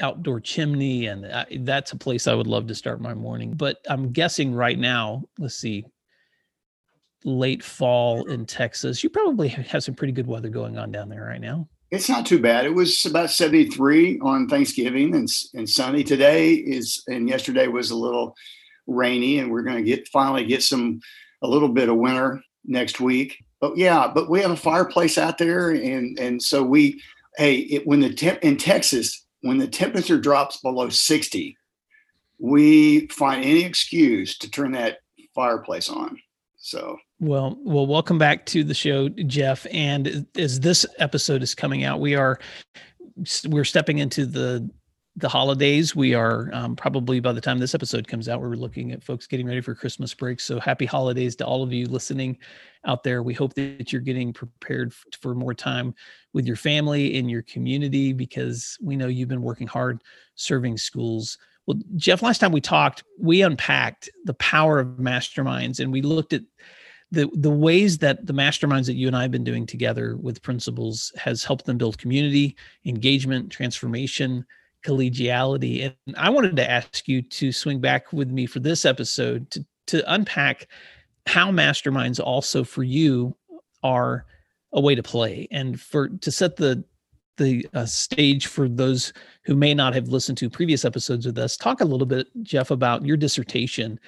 outdoor 0.00 0.40
chimney, 0.40 1.06
and 1.06 1.26
I, 1.26 1.46
that's 1.60 1.92
a 1.92 1.96
place 1.96 2.26
I 2.26 2.34
would 2.34 2.46
love 2.46 2.66
to 2.68 2.74
start 2.74 3.00
my 3.00 3.14
morning. 3.14 3.52
But 3.52 3.78
I'm 3.88 4.12
guessing 4.12 4.54
right 4.54 4.78
now, 4.78 5.24
let's 5.38 5.56
see, 5.56 5.84
late 7.24 7.62
fall 7.62 8.24
in 8.26 8.46
Texas, 8.46 9.02
you 9.02 9.10
probably 9.10 9.48
have 9.48 9.82
some 9.82 9.94
pretty 9.94 10.12
good 10.12 10.26
weather 10.26 10.48
going 10.48 10.78
on 10.78 10.92
down 10.92 11.08
there 11.08 11.24
right 11.24 11.40
now. 11.40 11.68
It's 11.90 12.08
not 12.08 12.24
too 12.24 12.38
bad. 12.38 12.64
It 12.64 12.74
was 12.74 13.04
about 13.04 13.30
73 13.30 14.20
on 14.20 14.48
Thanksgiving 14.48 15.16
and, 15.16 15.28
and 15.54 15.68
sunny. 15.68 16.04
Today 16.04 16.54
is, 16.54 17.02
and 17.08 17.28
yesterday 17.28 17.66
was 17.66 17.90
a 17.90 17.96
little 17.96 18.36
rainy, 18.86 19.40
and 19.40 19.50
we're 19.50 19.62
going 19.62 19.76
to 19.76 19.82
get 19.82 20.06
finally 20.08 20.44
get 20.44 20.62
some 20.62 21.00
a 21.42 21.48
little 21.48 21.68
bit 21.68 21.88
of 21.88 21.96
winter 21.96 22.40
next 22.64 23.00
week 23.00 23.36
but 23.60 23.76
yeah, 23.76 24.10
but 24.12 24.28
we 24.30 24.40
have 24.40 24.50
a 24.50 24.56
fireplace 24.56 25.18
out 25.18 25.38
there, 25.38 25.70
and 25.70 26.18
and 26.18 26.42
so 26.42 26.62
we, 26.62 27.00
hey, 27.36 27.56
it, 27.56 27.86
when 27.86 28.00
the 28.00 28.12
temp 28.12 28.38
in 28.42 28.56
Texas, 28.56 29.24
when 29.42 29.58
the 29.58 29.68
temperature 29.68 30.18
drops 30.18 30.58
below 30.58 30.88
sixty, 30.88 31.56
we 32.38 33.06
find 33.08 33.44
any 33.44 33.64
excuse 33.64 34.38
to 34.38 34.50
turn 34.50 34.72
that 34.72 34.98
fireplace 35.34 35.88
on. 35.88 36.18
So 36.56 36.96
well, 37.20 37.58
well, 37.62 37.86
welcome 37.86 38.16
back 38.16 38.46
to 38.46 38.64
the 38.64 38.74
show, 38.74 39.10
Jeff. 39.10 39.66
And 39.70 40.26
as 40.36 40.60
this 40.60 40.86
episode 40.98 41.42
is 41.42 41.54
coming 41.54 41.84
out, 41.84 42.00
we 42.00 42.14
are 42.14 42.38
we're 43.48 43.64
stepping 43.64 43.98
into 43.98 44.24
the 44.24 44.68
the 45.16 45.28
holidays. 45.28 45.94
We 45.96 46.14
are 46.14 46.50
um, 46.52 46.76
probably 46.76 47.20
by 47.20 47.32
the 47.32 47.40
time 47.40 47.58
this 47.58 47.74
episode 47.74 48.06
comes 48.06 48.28
out, 48.28 48.40
we're 48.40 48.54
looking 48.54 48.92
at 48.92 49.02
folks 49.02 49.26
getting 49.26 49.46
ready 49.46 49.60
for 49.60 49.74
Christmas 49.74 50.14
break. 50.14 50.40
So 50.40 50.60
happy 50.60 50.86
holidays 50.86 51.36
to 51.36 51.46
all 51.46 51.62
of 51.62 51.72
you 51.72 51.86
listening 51.86 52.38
out 52.86 53.02
there. 53.02 53.22
We 53.22 53.34
hope 53.34 53.54
that 53.54 53.92
you're 53.92 54.00
getting 54.00 54.32
prepared 54.32 54.94
for 55.20 55.34
more 55.34 55.54
time 55.54 55.94
with 56.32 56.46
your 56.46 56.56
family 56.56 57.16
in 57.16 57.28
your 57.28 57.42
community 57.42 58.12
because 58.12 58.78
we 58.80 58.96
know 58.96 59.08
you've 59.08 59.28
been 59.28 59.42
working 59.42 59.66
hard 59.66 60.02
serving 60.36 60.78
schools. 60.78 61.38
Well, 61.66 61.78
Jeff, 61.96 62.22
last 62.22 62.38
time 62.38 62.52
we 62.52 62.60
talked, 62.60 63.04
we 63.18 63.42
unpacked 63.42 64.08
the 64.24 64.34
power 64.34 64.78
of 64.78 64.88
masterminds 64.98 65.80
and 65.80 65.92
we 65.92 66.02
looked 66.02 66.32
at 66.32 66.42
the 67.12 67.28
the 67.34 67.50
ways 67.50 67.98
that 67.98 68.24
the 68.24 68.32
masterminds 68.32 68.86
that 68.86 68.94
you 68.94 69.08
and 69.08 69.16
I 69.16 69.22
have 69.22 69.32
been 69.32 69.44
doing 69.44 69.66
together 69.66 70.16
with 70.16 70.42
principals 70.42 71.12
has 71.16 71.42
helped 71.42 71.66
them 71.66 71.76
build 71.76 71.98
community, 71.98 72.56
engagement, 72.84 73.50
transformation, 73.50 74.46
collegiality. 74.84 75.94
And 76.06 76.16
I 76.16 76.30
wanted 76.30 76.56
to 76.56 76.70
ask 76.70 77.06
you 77.08 77.22
to 77.22 77.52
swing 77.52 77.80
back 77.80 78.12
with 78.12 78.30
me 78.30 78.46
for 78.46 78.60
this 78.60 78.84
episode 78.84 79.50
to, 79.50 79.64
to 79.88 80.12
unpack 80.12 80.68
how 81.26 81.50
masterminds 81.50 82.20
also 82.20 82.64
for 82.64 82.82
you 82.82 83.36
are 83.82 84.24
a 84.72 84.80
way 84.80 84.94
to 84.94 85.02
play 85.02 85.48
and 85.50 85.80
for 85.80 86.08
to 86.08 86.30
set 86.30 86.56
the 86.56 86.84
the 87.36 87.66
uh, 87.72 87.86
stage 87.86 88.46
for 88.46 88.68
those 88.68 89.12
who 89.44 89.56
may 89.56 89.72
not 89.72 89.94
have 89.94 90.08
listened 90.08 90.36
to 90.36 90.50
previous 90.50 90.84
episodes 90.84 91.26
with 91.26 91.38
us 91.38 91.56
talk 91.56 91.80
a 91.80 91.84
little 91.84 92.06
bit 92.06 92.26
jeff 92.42 92.70
about 92.70 93.04
your 93.04 93.16
dissertation 93.16 93.98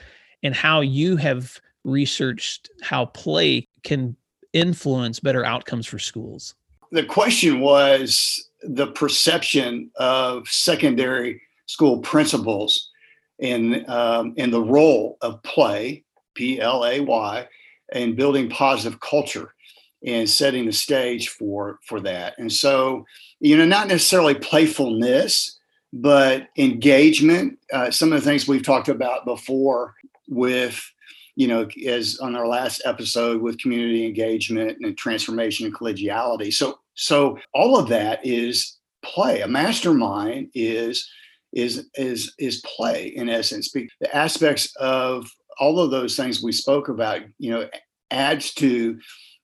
and 0.42 0.54
how 0.54 0.80
you 0.80 1.16
have 1.16 1.60
researched 1.84 2.70
how 2.82 3.06
play 3.06 3.66
can 3.82 4.14
influence 4.52 5.18
better 5.18 5.44
outcomes 5.44 5.86
for 5.86 5.98
schools 5.98 6.54
the 6.90 7.04
question 7.04 7.60
was 7.60 8.50
the 8.62 8.88
perception 8.88 9.90
of 9.96 10.48
secondary 10.48 11.40
school 11.66 12.00
principals 12.00 12.90
in 13.38 13.88
um, 13.88 14.34
in 14.36 14.50
the 14.50 14.62
role 14.62 15.16
of 15.20 15.42
play, 15.42 16.04
P 16.34 16.60
L 16.60 16.84
A 16.84 17.00
Y, 17.00 17.48
and 17.92 18.16
building 18.16 18.48
positive 18.48 19.00
culture 19.00 19.54
and 20.04 20.28
setting 20.28 20.66
the 20.66 20.72
stage 20.72 21.28
for 21.28 21.78
for 21.86 22.00
that. 22.00 22.34
And 22.38 22.52
so, 22.52 23.04
you 23.40 23.56
know, 23.56 23.64
not 23.64 23.88
necessarily 23.88 24.34
playfulness, 24.34 25.58
but 25.92 26.48
engagement. 26.56 27.58
Uh, 27.72 27.90
some 27.90 28.12
of 28.12 28.20
the 28.20 28.28
things 28.28 28.46
we've 28.46 28.64
talked 28.64 28.88
about 28.88 29.24
before 29.24 29.94
with 30.28 30.82
you 31.34 31.48
know, 31.48 31.66
as 31.86 32.18
on 32.18 32.36
our 32.36 32.46
last 32.46 32.82
episode 32.84 33.40
with 33.40 33.58
community 33.58 34.04
engagement 34.04 34.76
and 34.82 34.98
transformation 34.98 35.64
and 35.64 35.74
collegiality. 35.74 36.52
So 36.52 36.78
so 36.94 37.38
all 37.54 37.78
of 37.78 37.88
that 37.88 38.24
is 38.24 38.78
play. 39.02 39.40
A 39.40 39.48
mastermind 39.48 40.48
is 40.54 41.08
is 41.52 41.88
is 41.94 42.32
is 42.38 42.62
play 42.64 43.08
in 43.08 43.28
essence. 43.28 43.72
The 43.72 44.16
aspects 44.16 44.74
of 44.76 45.26
all 45.58 45.80
of 45.80 45.90
those 45.90 46.16
things 46.16 46.42
we 46.42 46.52
spoke 46.52 46.88
about, 46.88 47.20
you 47.38 47.50
know, 47.50 47.68
adds 48.10 48.54
to 48.54 48.98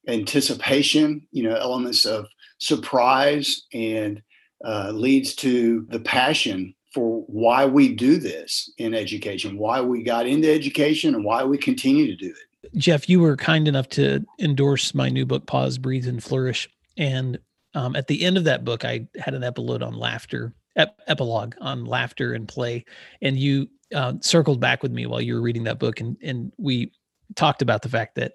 anticipation. 0.09 1.27
You 1.33 1.45
know, 1.45 1.55
elements 1.55 2.05
of 2.05 2.27
surprise 2.59 3.63
and 3.73 4.23
uh, 4.65 4.91
leads 4.93 5.35
to 5.37 5.87
the 5.91 6.01
passion 6.01 6.75
for 6.93 7.23
why 7.27 7.67
we 7.67 7.95
do 7.95 8.17
this 8.17 8.73
in 8.79 8.95
education, 8.95 9.59
why 9.59 9.81
we 9.81 10.03
got 10.03 10.27
into 10.27 10.51
education, 10.51 11.15
and 11.15 11.25
why 11.25 11.45
we 11.45 11.59
continue 11.59 12.07
to 12.07 12.17
do 12.17 12.31
it. 12.31 12.71
Jeff, 12.77 13.09
you 13.09 13.21
were 13.21 13.37
kind 13.37 13.69
enough 13.69 13.89
to 13.91 14.25
endorse 14.41 14.95
my 14.95 15.09
new 15.09 15.25
book, 15.25 15.47
Pause, 15.47 15.79
Breathe, 15.79 16.09
and 16.09 16.23
Flourish. 16.23 16.69
And 16.99 17.39
um, 17.75 17.97
at 17.97 18.09
the 18.09 18.25
end 18.25 18.37
of 18.37 18.45
that 18.45 18.65
book, 18.65 18.85
I 18.85 19.07
had 19.19 19.35
an 19.35 19.45
epilogue 19.45 19.83
on 19.83 19.95
laughter, 19.95 20.53
ep- 20.77 21.01
epilogue 21.07 21.55
on 21.61 21.85
laughter 21.85 22.35
and 22.35 22.47
play. 22.47 22.85
And 23.23 23.39
you 23.39 23.69
uh, 23.95 24.15
circled 24.21 24.61
back 24.61 24.83
with 24.83 24.93
me 24.93 25.07
while 25.07 25.21
you 25.21 25.35
were 25.35 25.41
reading 25.41 25.65
that 25.65 25.79
book, 25.79 26.01
and 26.01 26.17
and 26.23 26.53
we 26.59 26.93
talked 27.37 27.63
about 27.63 27.83
the 27.83 27.89
fact 27.89 28.17
that 28.17 28.33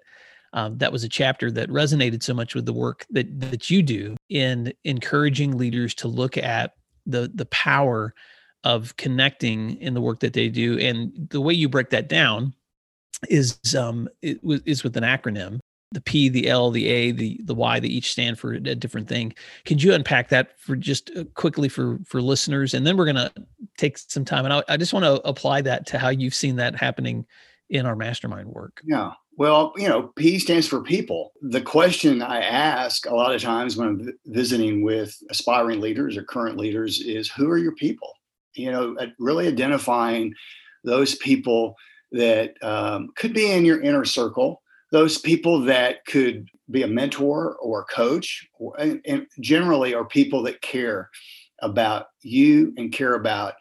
um, 0.52 0.78
that 0.78 0.92
was 0.92 1.04
a 1.04 1.08
chapter 1.08 1.50
that 1.50 1.68
resonated 1.68 2.22
so 2.22 2.34
much 2.34 2.54
with 2.54 2.66
the 2.66 2.72
work 2.72 3.06
that 3.10 3.26
that 3.40 3.70
you 3.70 3.82
do 3.82 4.16
in 4.30 4.72
encouraging 4.84 5.56
leaders 5.56 5.94
to 5.96 6.08
look 6.08 6.36
at 6.36 6.74
the 7.06 7.30
the 7.34 7.46
power 7.46 8.14
of 8.64 8.96
connecting 8.96 9.76
in 9.80 9.92
the 9.94 10.00
work 10.00 10.20
that 10.20 10.32
they 10.32 10.48
do. 10.48 10.78
And 10.78 11.28
the 11.30 11.40
way 11.40 11.52
you 11.52 11.68
break 11.68 11.90
that 11.90 12.08
down 12.08 12.54
is 13.28 13.58
um, 13.74 14.08
it, 14.22 14.38
is 14.64 14.82
with 14.82 14.96
an 14.96 15.04
acronym 15.04 15.60
the 15.94 16.00
P, 16.00 16.28
the 16.28 16.48
L, 16.48 16.70
the 16.70 16.88
A, 16.88 17.12
the 17.12 17.40
the 17.44 17.54
Y, 17.54 17.80
they 17.80 17.88
each 17.88 18.12
stand 18.12 18.38
for 18.38 18.52
a 18.52 18.60
different 18.60 19.08
thing. 19.08 19.34
Could 19.64 19.82
you 19.82 19.94
unpack 19.94 20.28
that 20.28 20.58
for 20.58 20.76
just 20.76 21.10
uh, 21.16 21.24
quickly 21.34 21.68
for 21.68 21.98
for 22.04 22.20
listeners, 22.20 22.74
and 22.74 22.86
then 22.86 22.96
we're 22.96 23.06
gonna 23.06 23.32
take 23.78 23.96
some 23.96 24.24
time, 24.24 24.44
and 24.44 24.52
I, 24.52 24.62
I 24.68 24.76
just 24.76 24.92
want 24.92 25.04
to 25.04 25.26
apply 25.26 25.62
that 25.62 25.86
to 25.86 25.98
how 25.98 26.10
you've 26.10 26.34
seen 26.34 26.56
that 26.56 26.76
happening 26.76 27.24
in 27.70 27.86
our 27.86 27.96
mastermind 27.96 28.48
work. 28.48 28.82
Yeah, 28.84 29.12
Well, 29.36 29.72
you 29.76 29.88
know, 29.88 30.12
P 30.16 30.38
stands 30.38 30.66
for 30.66 30.82
people. 30.82 31.32
The 31.40 31.62
question 31.62 32.20
I 32.20 32.40
ask 32.40 33.06
a 33.06 33.14
lot 33.14 33.34
of 33.34 33.40
times 33.40 33.76
when 33.76 33.88
I'm 33.88 34.12
visiting 34.26 34.82
with 34.82 35.16
aspiring 35.30 35.80
leaders 35.80 36.16
or 36.16 36.24
current 36.24 36.58
leaders 36.58 37.00
is 37.00 37.30
who 37.30 37.48
are 37.50 37.58
your 37.58 37.74
people? 37.74 38.12
You 38.54 38.70
know, 38.70 38.96
really 39.18 39.48
identifying 39.48 40.34
those 40.84 41.14
people 41.16 41.74
that 42.12 42.54
um, 42.62 43.08
could 43.16 43.34
be 43.34 43.50
in 43.50 43.64
your 43.64 43.80
inner 43.80 44.04
circle, 44.04 44.62
those 44.92 45.18
people 45.18 45.60
that 45.62 46.04
could 46.06 46.48
be 46.70 46.82
a 46.82 46.88
mentor 46.88 47.56
or 47.56 47.80
a 47.80 47.84
coach, 47.84 48.48
or, 48.58 48.74
and, 48.78 49.00
and 49.06 49.26
generally 49.40 49.94
are 49.94 50.04
people 50.04 50.42
that 50.44 50.60
care 50.60 51.10
about 51.60 52.06
you 52.22 52.72
and 52.76 52.92
care 52.92 53.14
about 53.14 53.54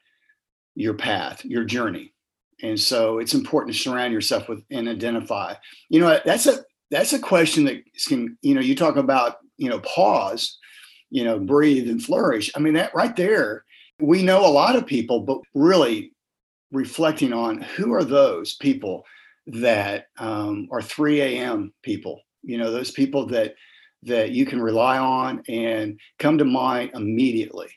your 0.75 0.93
path, 0.93 1.43
your 1.45 1.63
journey. 1.63 2.13
And 2.61 2.79
so 2.79 3.19
it's 3.19 3.33
important 3.33 3.73
to 3.73 3.79
surround 3.79 4.13
yourself 4.13 4.47
with 4.47 4.63
and 4.71 4.87
identify. 4.87 5.55
You 5.89 5.99
know, 5.99 6.19
that's 6.23 6.47
a 6.47 6.59
that's 6.91 7.13
a 7.13 7.19
question 7.19 7.65
that 7.65 7.83
can, 8.07 8.37
you 8.41 8.53
know, 8.53 8.61
you 8.61 8.75
talk 8.75 8.95
about, 8.95 9.37
you 9.57 9.69
know, 9.69 9.79
pause, 9.79 10.57
you 11.09 11.23
know, 11.23 11.39
breathe 11.39 11.89
and 11.89 12.03
flourish. 12.03 12.51
I 12.55 12.59
mean, 12.59 12.73
that 12.75 12.93
right 12.93 13.15
there, 13.15 13.65
we 13.99 14.21
know 14.23 14.45
a 14.45 14.47
lot 14.47 14.75
of 14.75 14.85
people, 14.85 15.21
but 15.21 15.39
really 15.53 16.13
reflecting 16.71 17.33
on 17.33 17.61
who 17.61 17.93
are 17.93 18.03
those 18.03 18.55
people 18.55 19.05
that 19.47 20.07
um, 20.17 20.67
are 20.71 20.81
3 20.81 21.21
a.m. 21.21 21.73
people, 21.81 22.21
you 22.43 22.57
know, 22.57 22.71
those 22.71 22.91
people 22.91 23.25
that 23.27 23.55
that 24.05 24.31
you 24.31 24.45
can 24.45 24.61
rely 24.61 24.97
on 24.97 25.41
and 25.47 25.97
come 26.19 26.37
to 26.37 26.43
mind 26.43 26.91
immediately. 26.93 27.69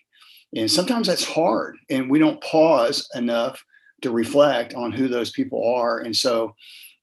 And 0.56 0.68
sometimes 0.70 1.06
that's 1.06 1.24
hard, 1.24 1.76
and 1.88 2.10
we 2.10 2.18
don't 2.18 2.42
pause 2.42 3.08
enough 3.14 3.62
to 4.02 4.10
reflect 4.10 4.74
on 4.74 4.92
who 4.92 5.08
those 5.08 5.30
people 5.30 5.72
are. 5.74 6.00
And 6.00 6.14
so 6.14 6.54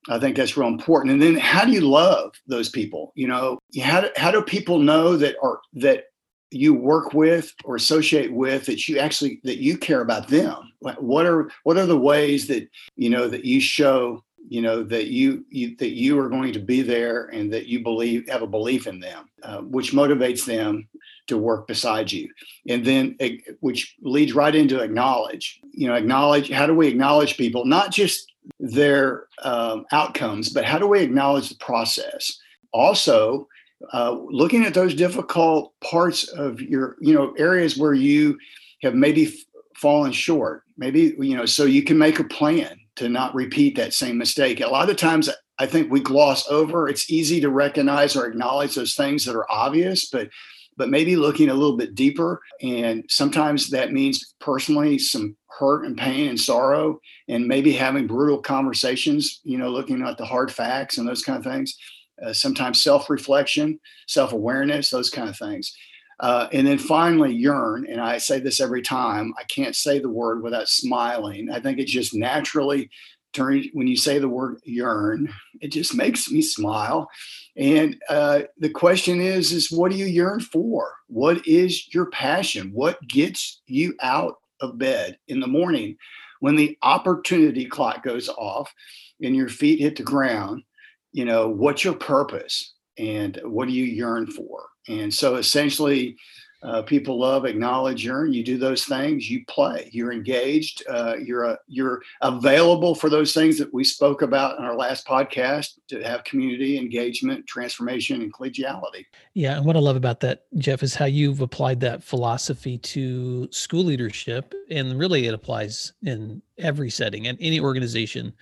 I 0.10 0.20
think 0.20 0.36
that's 0.36 0.58
real 0.58 0.68
important. 0.68 1.14
And 1.14 1.22
then 1.22 1.36
how 1.36 1.66
do 1.66 1.72
you 1.72 1.82
love 1.82 2.34
those 2.48 2.70
people? 2.70 3.14
You 3.16 3.28
know, 3.28 3.60
how 3.82 4.02
do, 4.02 4.10
how 4.16 4.32
do 4.32 4.42
people 4.42 4.80
know 4.80 5.16
that 5.18 5.36
are 5.42 5.60
that 5.74 6.06
you 6.52 6.74
work 6.74 7.14
with 7.14 7.52
or 7.64 7.76
associate 7.76 8.32
with 8.32 8.66
that 8.68 8.88
you 8.88 9.00
actually 9.00 9.40
that 9.44 9.62
you 9.62 9.78
care 9.78 10.02
about 10.02 10.28
them? 10.28 10.72
What 10.80 11.26
are 11.26 11.50
what 11.64 11.78
are 11.78 11.86
the 11.86 11.98
ways 11.98 12.48
that 12.48 12.68
you 12.96 13.10
know 13.10 13.28
that 13.28 13.46
you 13.46 13.62
show 13.62 14.24
you 14.48 14.62
know 14.62 14.84
that 14.84 15.08
you, 15.08 15.46
you 15.50 15.76
that 15.78 15.92
you 15.92 16.20
are 16.20 16.30
going 16.30 16.54
to 16.54 16.60
be 16.60 16.82
there 16.82 17.26
and 17.28 17.52
that 17.54 17.68
you 17.68 17.82
believe 17.82 18.28
have 18.30 18.42
a 18.42 18.48
belief 18.48 18.88
in 18.88 19.00
them 19.00 19.30
uh, 19.44 19.60
which 19.60 19.94
motivates 19.94 20.46
them 20.46 20.88
to 21.28 21.38
work 21.38 21.68
beside 21.68 22.12
you. 22.12 22.30
And 22.68 22.86
then 22.86 23.18
which 23.62 23.96
leads 24.02 24.34
right 24.34 24.54
into 24.54 24.82
acknowledge 24.82 25.60
you 25.72 25.88
know 25.88 25.96
acknowledge 25.96 26.50
how 26.50 26.66
do 26.66 26.74
we 26.74 26.88
acknowledge 26.88 27.38
people? 27.38 27.66
Not 27.66 27.92
just 27.92 28.32
their 28.60 29.28
um, 29.44 29.86
outcomes 29.92 30.50
but 30.50 30.66
how 30.66 30.78
do 30.78 30.88
we 30.88 31.02
acknowledge 31.02 31.50
the 31.50 31.56
process? 31.56 32.40
Also 32.72 33.48
uh, 33.92 34.18
looking 34.30 34.64
at 34.64 34.74
those 34.74 34.96
difficult 34.96 35.74
parts 35.82 36.28
of 36.30 36.62
your 36.62 36.96
you 37.02 37.14
know 37.14 37.34
areas 37.38 37.78
where 37.78 37.94
you 37.94 38.38
have 38.82 38.96
maybe 38.96 39.34
fallen 39.76 40.12
short 40.12 40.64
maybe 40.78 41.16
you 41.20 41.36
know 41.36 41.46
so 41.46 41.66
you 41.66 41.84
can 41.84 41.98
make 41.98 42.20
a 42.20 42.24
plan 42.24 42.80
to 42.96 43.10
not 43.10 43.36
repeat 43.36 43.76
that 43.76 43.94
same 43.94 44.18
mistake. 44.18 44.60
A 44.60 44.68
lot 44.68 44.90
of 44.90 44.98
times, 44.98 45.30
I 45.60 45.66
think 45.66 45.92
we 45.92 46.00
gloss 46.00 46.50
over. 46.50 46.88
It's 46.88 47.12
easy 47.12 47.40
to 47.42 47.50
recognize 47.50 48.16
or 48.16 48.26
acknowledge 48.26 48.76
those 48.76 48.96
things 48.96 49.26
that 49.26 49.36
are 49.36 49.52
obvious, 49.52 50.10
but 50.10 50.30
but 50.76 50.90
maybe 50.90 51.16
looking 51.16 51.50
a 51.50 51.54
little 51.54 51.78
bit 51.78 51.94
deeper. 51.94 52.42
And 52.64 53.06
sometimes 53.08 53.70
that 53.70 53.94
means 53.94 54.34
personally 54.40 54.98
some 54.98 55.38
hurt 55.46 55.86
and 55.86 55.96
pain 55.96 56.30
and 56.30 56.40
sorrow, 56.40 57.00
and 57.28 57.48
maybe 57.48 57.72
having 57.72 58.08
brutal 58.08 58.40
conversations. 58.40 59.40
You 59.44 59.60
know, 59.60 59.70
looking 59.70 60.02
at 60.02 60.18
the 60.18 60.26
hard 60.26 60.52
facts 60.52 60.98
and 60.98 61.08
those 61.08 61.24
kind 61.24 61.38
of 61.38 61.52
things. 61.52 61.78
Uh, 62.24 62.34
sometimes 62.34 62.82
self-reflection, 62.82 63.80
self-awareness, 64.08 64.90
those 64.90 65.10
kind 65.10 65.30
of 65.30 65.38
things. 65.38 65.76
Uh, 66.20 66.48
and 66.54 66.68
then 66.68 66.78
finally, 66.78 67.34
yearn. 67.34 67.86
And 67.90 68.00
I 68.00 68.18
say 68.18 68.40
this 68.40 68.60
every 68.60 68.82
time 68.82 69.34
I 69.38 69.44
can't 69.44 69.76
say 69.76 70.00
the 70.00 70.10
word 70.10 70.44
without 70.44 70.68
smiling. 70.68 71.50
I 71.52 71.60
think 71.60 71.80
it 71.80 71.88
just 71.88 72.14
naturally 72.14 72.90
turns, 73.34 73.68
when 73.74 73.88
you 73.88 73.98
say 73.98 74.20
the 74.20 74.30
word 74.30 74.60
yearn, 74.64 75.34
it 75.60 75.70
just 75.70 75.96
makes 75.96 76.30
me 76.32 76.42
smile. 76.42 77.10
And 77.58 78.00
uh, 78.10 78.42
the 78.58 78.70
question 78.70 79.20
is, 79.20 79.52
is 79.52 79.72
what 79.72 79.92
do 79.92 79.98
you 79.98 80.06
yearn 80.06 80.40
for? 80.40 80.94
What 81.08 81.46
is 81.46 81.94
your 81.94 82.08
passion? 82.08 82.72
What 82.74 83.02
gets 83.08 83.62
you 83.66 83.96
out 84.02 84.36
of 84.62 84.78
bed 84.78 85.18
in 85.28 85.40
the 85.40 85.48
morning 85.48 85.98
when 86.40 86.56
the 86.56 86.78
opportunity 86.82 87.66
clock 87.66 88.04
goes 88.04 88.30
off 88.30 88.74
and 89.22 89.36
your 89.36 89.50
feet 89.50 89.80
hit 89.80 89.96
the 89.96 90.04
ground? 90.04 90.64
You 91.12 91.26
know, 91.26 91.50
what's 91.50 91.84
your 91.84 91.94
purpose 91.94 92.74
and 92.98 93.40
what 93.44 93.68
do 93.68 93.74
you 93.74 93.86
yearn 93.86 94.28
for? 94.28 94.68
And 94.88 95.14
so 95.14 95.36
essentially, 95.36 96.18
uh, 96.64 96.82
people 96.82 97.20
love, 97.20 97.46
acknowledge, 97.46 98.06
yearn. 98.06 98.32
You 98.32 98.42
do 98.42 98.58
those 98.58 98.86
things. 98.86 99.30
You 99.30 99.44
play. 99.48 99.90
You're 99.92 100.14
engaged. 100.14 100.84
Uh, 100.90 101.16
you're 101.22 101.44
a, 101.44 101.60
you're 101.68 102.02
available 102.22 102.96
for 102.96 103.10
those 103.10 103.34
things 103.34 103.58
that 103.58 103.74
we 103.74 103.84
spoke 103.84 104.22
about 104.22 104.58
in 104.58 104.64
our 104.64 104.76
last 104.76 105.06
podcast 105.06 105.80
to 105.90 106.02
have 106.04 106.24
community 106.24 106.78
engagement, 106.78 107.46
transformation, 107.48 108.22
and 108.22 108.34
collegiality. 108.34 109.06
Yeah, 109.34 109.58
and 109.58 109.66
what 109.66 109.76
I 109.76 109.80
love 109.80 109.98
about 109.98 110.22
that, 110.22 110.46
Jeff, 110.58 110.84
is 110.84 110.96
how 110.96 111.06
you've 111.06 111.42
applied 111.42 111.82
that 111.82 112.02
philosophy 112.02 112.78
to 112.78 113.50
school 113.52 113.84
leadership, 113.84 114.54
and 114.72 114.98
really 114.98 115.28
it 115.28 115.34
applies 115.34 115.92
in 116.04 116.42
every 116.58 116.90
setting 116.90 117.28
and 117.28 117.38
any 117.42 117.60
organization, 117.60 118.34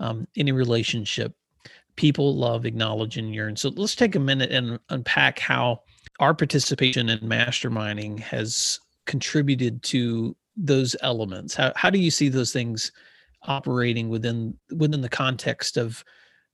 um, 0.00 0.26
any 0.36 0.50
relationship 0.50 1.36
people 2.00 2.34
love, 2.34 2.64
acknowledge, 2.64 3.18
and 3.18 3.34
yearn. 3.34 3.54
So 3.54 3.68
let's 3.76 3.94
take 3.94 4.14
a 4.14 4.18
minute 4.18 4.50
and 4.50 4.78
unpack 4.88 5.38
how 5.38 5.82
our 6.18 6.32
participation 6.32 7.10
in 7.10 7.18
masterminding 7.18 8.18
has 8.20 8.80
contributed 9.04 9.82
to 9.82 10.34
those 10.56 10.96
elements. 11.02 11.54
How 11.54 11.74
how 11.76 11.90
do 11.90 11.98
you 11.98 12.10
see 12.10 12.30
those 12.30 12.54
things 12.54 12.90
operating 13.42 14.08
within 14.08 14.56
within 14.74 15.02
the 15.02 15.10
context 15.10 15.76
of 15.76 16.02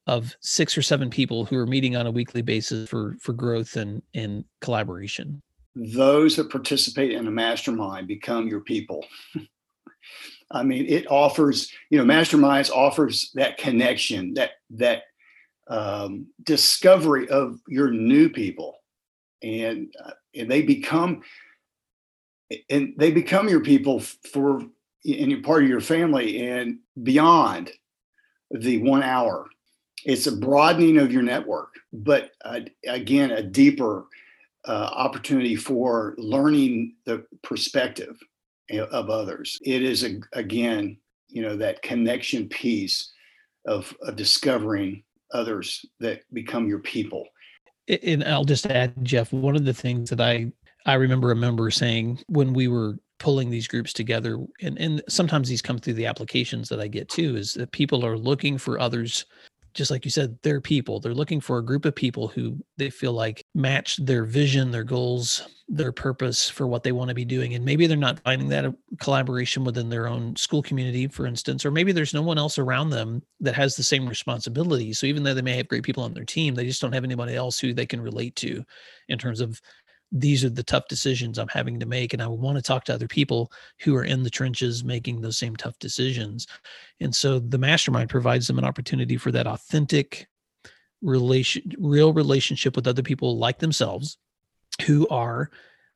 of 0.09 0.37
six 0.41 0.77
or 0.77 0.83
seven 0.83 1.11
people 1.11 1.45
who 1.45 1.57
are 1.57 1.67
meeting 1.67 1.95
on 1.95 2.09
a 2.09 2.11
weekly 2.11 2.43
basis 2.43 2.89
for 2.89 3.15
for 3.21 3.33
growth 3.33 3.77
and 3.77 4.03
and 4.15 4.45
collaboration? 4.61 5.41
Those 5.77 6.35
that 6.37 6.51
participate 6.51 7.13
in 7.13 7.29
a 7.29 7.31
mastermind 7.31 8.09
become 8.09 8.49
your 8.49 8.63
people. 8.63 9.07
I 10.51 10.63
mean, 10.65 10.87
it 10.87 11.07
offers, 11.09 11.71
you 11.91 11.99
know, 11.99 12.05
masterminds 12.05 12.71
offers 12.71 13.31
that 13.35 13.59
connection, 13.59 14.35
that 14.35 14.51
that 14.71 15.03
um, 15.69 16.27
discovery 16.43 17.29
of 17.29 17.61
your 17.69 17.91
new 17.91 18.29
people, 18.29 18.79
and 19.43 19.93
uh, 20.05 20.13
and 20.35 20.51
they 20.51 20.63
become 20.63 21.23
and 22.71 22.95
they 22.97 23.11
become 23.11 23.49
your 23.49 23.61
people 23.61 24.01
for 24.01 24.61
and 24.61 25.31
you're 25.31 25.43
part 25.43 25.63
of 25.63 25.69
your 25.69 25.81
family 25.81 26.49
and 26.49 26.79
beyond 27.03 27.71
the 28.51 28.79
one 28.79 29.03
hour. 29.03 29.47
It's 30.05 30.27
a 30.27 30.37
broadening 30.37 30.99
of 30.99 31.13
your 31.13 31.23
network, 31.23 31.75
but 31.93 32.31
uh, 32.45 32.61
again, 32.87 33.33
a 33.33 33.43
deeper 33.43 34.07
uh, 34.67 34.91
opportunity 34.93 35.57
for 35.57 36.15
learning 36.19 36.95
the 37.05 37.25
perspective 37.43 38.17
of 38.71 39.11
others. 39.11 39.59
It 39.65 39.83
is 39.83 40.05
a, 40.05 40.21
again, 40.33 40.99
you 41.29 41.43
know, 41.43 41.57
that 41.57 41.83
connection 41.83 42.49
piece 42.49 43.13
of, 43.67 43.95
of 44.03 44.17
discovering 44.17 45.03
others 45.33 45.85
that 46.01 46.21
become 46.33 46.69
your 46.69 46.81
people. 46.81 47.27
And 48.03 48.25
I'll 48.25 48.45
just 48.45 48.67
add, 48.67 48.95
Jeff, 49.03 49.33
one 49.33 49.57
of 49.57 49.65
the 49.65 49.75
things 49.75 50.11
that 50.11 50.21
I 50.21 50.53
I 50.87 50.95
remember 50.95 51.33
a 51.33 51.37
member 51.37 51.71
saying 51.71 52.21
when 52.29 52.53
we 52.53 52.69
were 52.69 52.99
pulling 53.19 53.51
these 53.51 53.67
groups 53.67 53.93
together, 53.93 54.39
and, 54.63 54.79
and 54.79 55.03
sometimes 55.09 55.49
these 55.49 55.63
come 55.63 55.79
through 55.79 55.95
the 55.95 56.07
applications 56.07 56.69
that 56.69 56.81
I 56.81 56.87
get 56.87 57.09
too, 57.09 57.37
is 57.37 57.55
that 57.55 57.73
people 57.73 58.05
are 58.05 58.17
looking 58.17 58.57
for 58.57 58.79
others 58.79 59.27
just 59.77 59.91
like 59.91 60.05
you 60.05 60.11
said, 60.11 60.39
they're 60.43 60.61
people. 60.61 60.99
They're 60.99 61.15
looking 61.15 61.41
for 61.41 61.59
a 61.59 61.65
group 61.65 61.85
of 61.85 61.95
people 61.95 62.29
who 62.29 62.59
they 62.79 62.91
feel 62.91 63.13
like 63.13 63.45
match 63.55 63.99
their 63.99 64.25
vision, 64.25 64.71
their 64.71 64.85
goals, 64.85 65.47
their 65.69 65.93
purpose 65.93 66.49
for 66.49 66.67
what 66.67 66.83
they 66.83 66.93
want 66.93 67.09
to 67.09 67.15
be 67.15 67.25
doing. 67.25 67.55
And 67.55 67.65
maybe 67.65 67.87
they're 67.87 67.97
not 67.97 68.21
finding 68.21 68.49
that 68.49 68.65
uh, 68.65 68.73
collaboration 69.01 69.65
within 69.65 69.91
their 69.91 70.09
own 70.09 70.35
school 70.35 70.63
community, 70.63 71.09
for 71.09 71.27
instance, 71.27 71.67
or 71.67 71.71
maybe 71.71 71.93
there's 71.93 72.15
no 72.15 72.23
one 72.23 72.39
else 72.39 72.59
around 72.59 72.91
them 72.91 73.23
that 73.41 73.55
has 73.55 73.77
the 73.77 73.83
same 73.83 74.09
responsibility. 74.09 74.93
So 74.95 75.07
even 75.07 75.23
though 75.23 75.35
they 75.35 75.43
may 75.43 75.57
have 75.57 75.69
great 75.69 75.83
people 75.83 76.05
on 76.05 76.15
their 76.15 76.25
team, 76.25 76.55
they 76.55 76.67
just 76.67 76.81
don't 76.81 76.93
have 76.93 77.05
anybody 77.05 77.35
else 77.35 77.59
who 77.59 77.75
they 77.75 77.87
can 77.87 78.01
relate 78.01 78.35
to 78.37 78.65
in 79.09 79.19
terms 79.19 79.41
of 79.41 79.61
these 80.13 80.45
are 80.45 80.51
the 80.51 80.63
tough 80.63 80.89
decisions 80.89 81.39
I'm 81.39 81.49
having 81.49 81.81
to 81.81 81.87
make. 81.87 82.13
And 82.13 82.23
I 82.23 82.27
want 82.29 82.57
to 82.57 82.63
talk 82.63 82.85
to 82.85 82.95
other 82.95 83.09
people 83.09 83.51
who 83.81 83.97
are 83.97 84.05
in 84.05 84.23
the 84.23 84.31
trenches 84.31 84.85
making 84.85 85.21
those 85.21 85.39
same 85.39 85.57
tough 85.57 85.79
decisions. 85.79 86.47
And 87.01 87.15
so 87.15 87.39
the 87.39 87.59
mastermind 87.59 88.11
provides 88.11 88.47
them 88.47 88.59
an 88.59 88.65
opportunity 88.65 89.17
for 89.17 89.33
that 89.33 89.47
authentic 89.47 90.29
relation, 91.03 91.73
real 91.79 92.13
relationship 92.13 92.77
with 92.77 92.87
other 92.87 93.03
people 93.03 93.39
like 93.39 93.59
themselves 93.59 94.19
who 94.87 95.09
are 95.09 95.51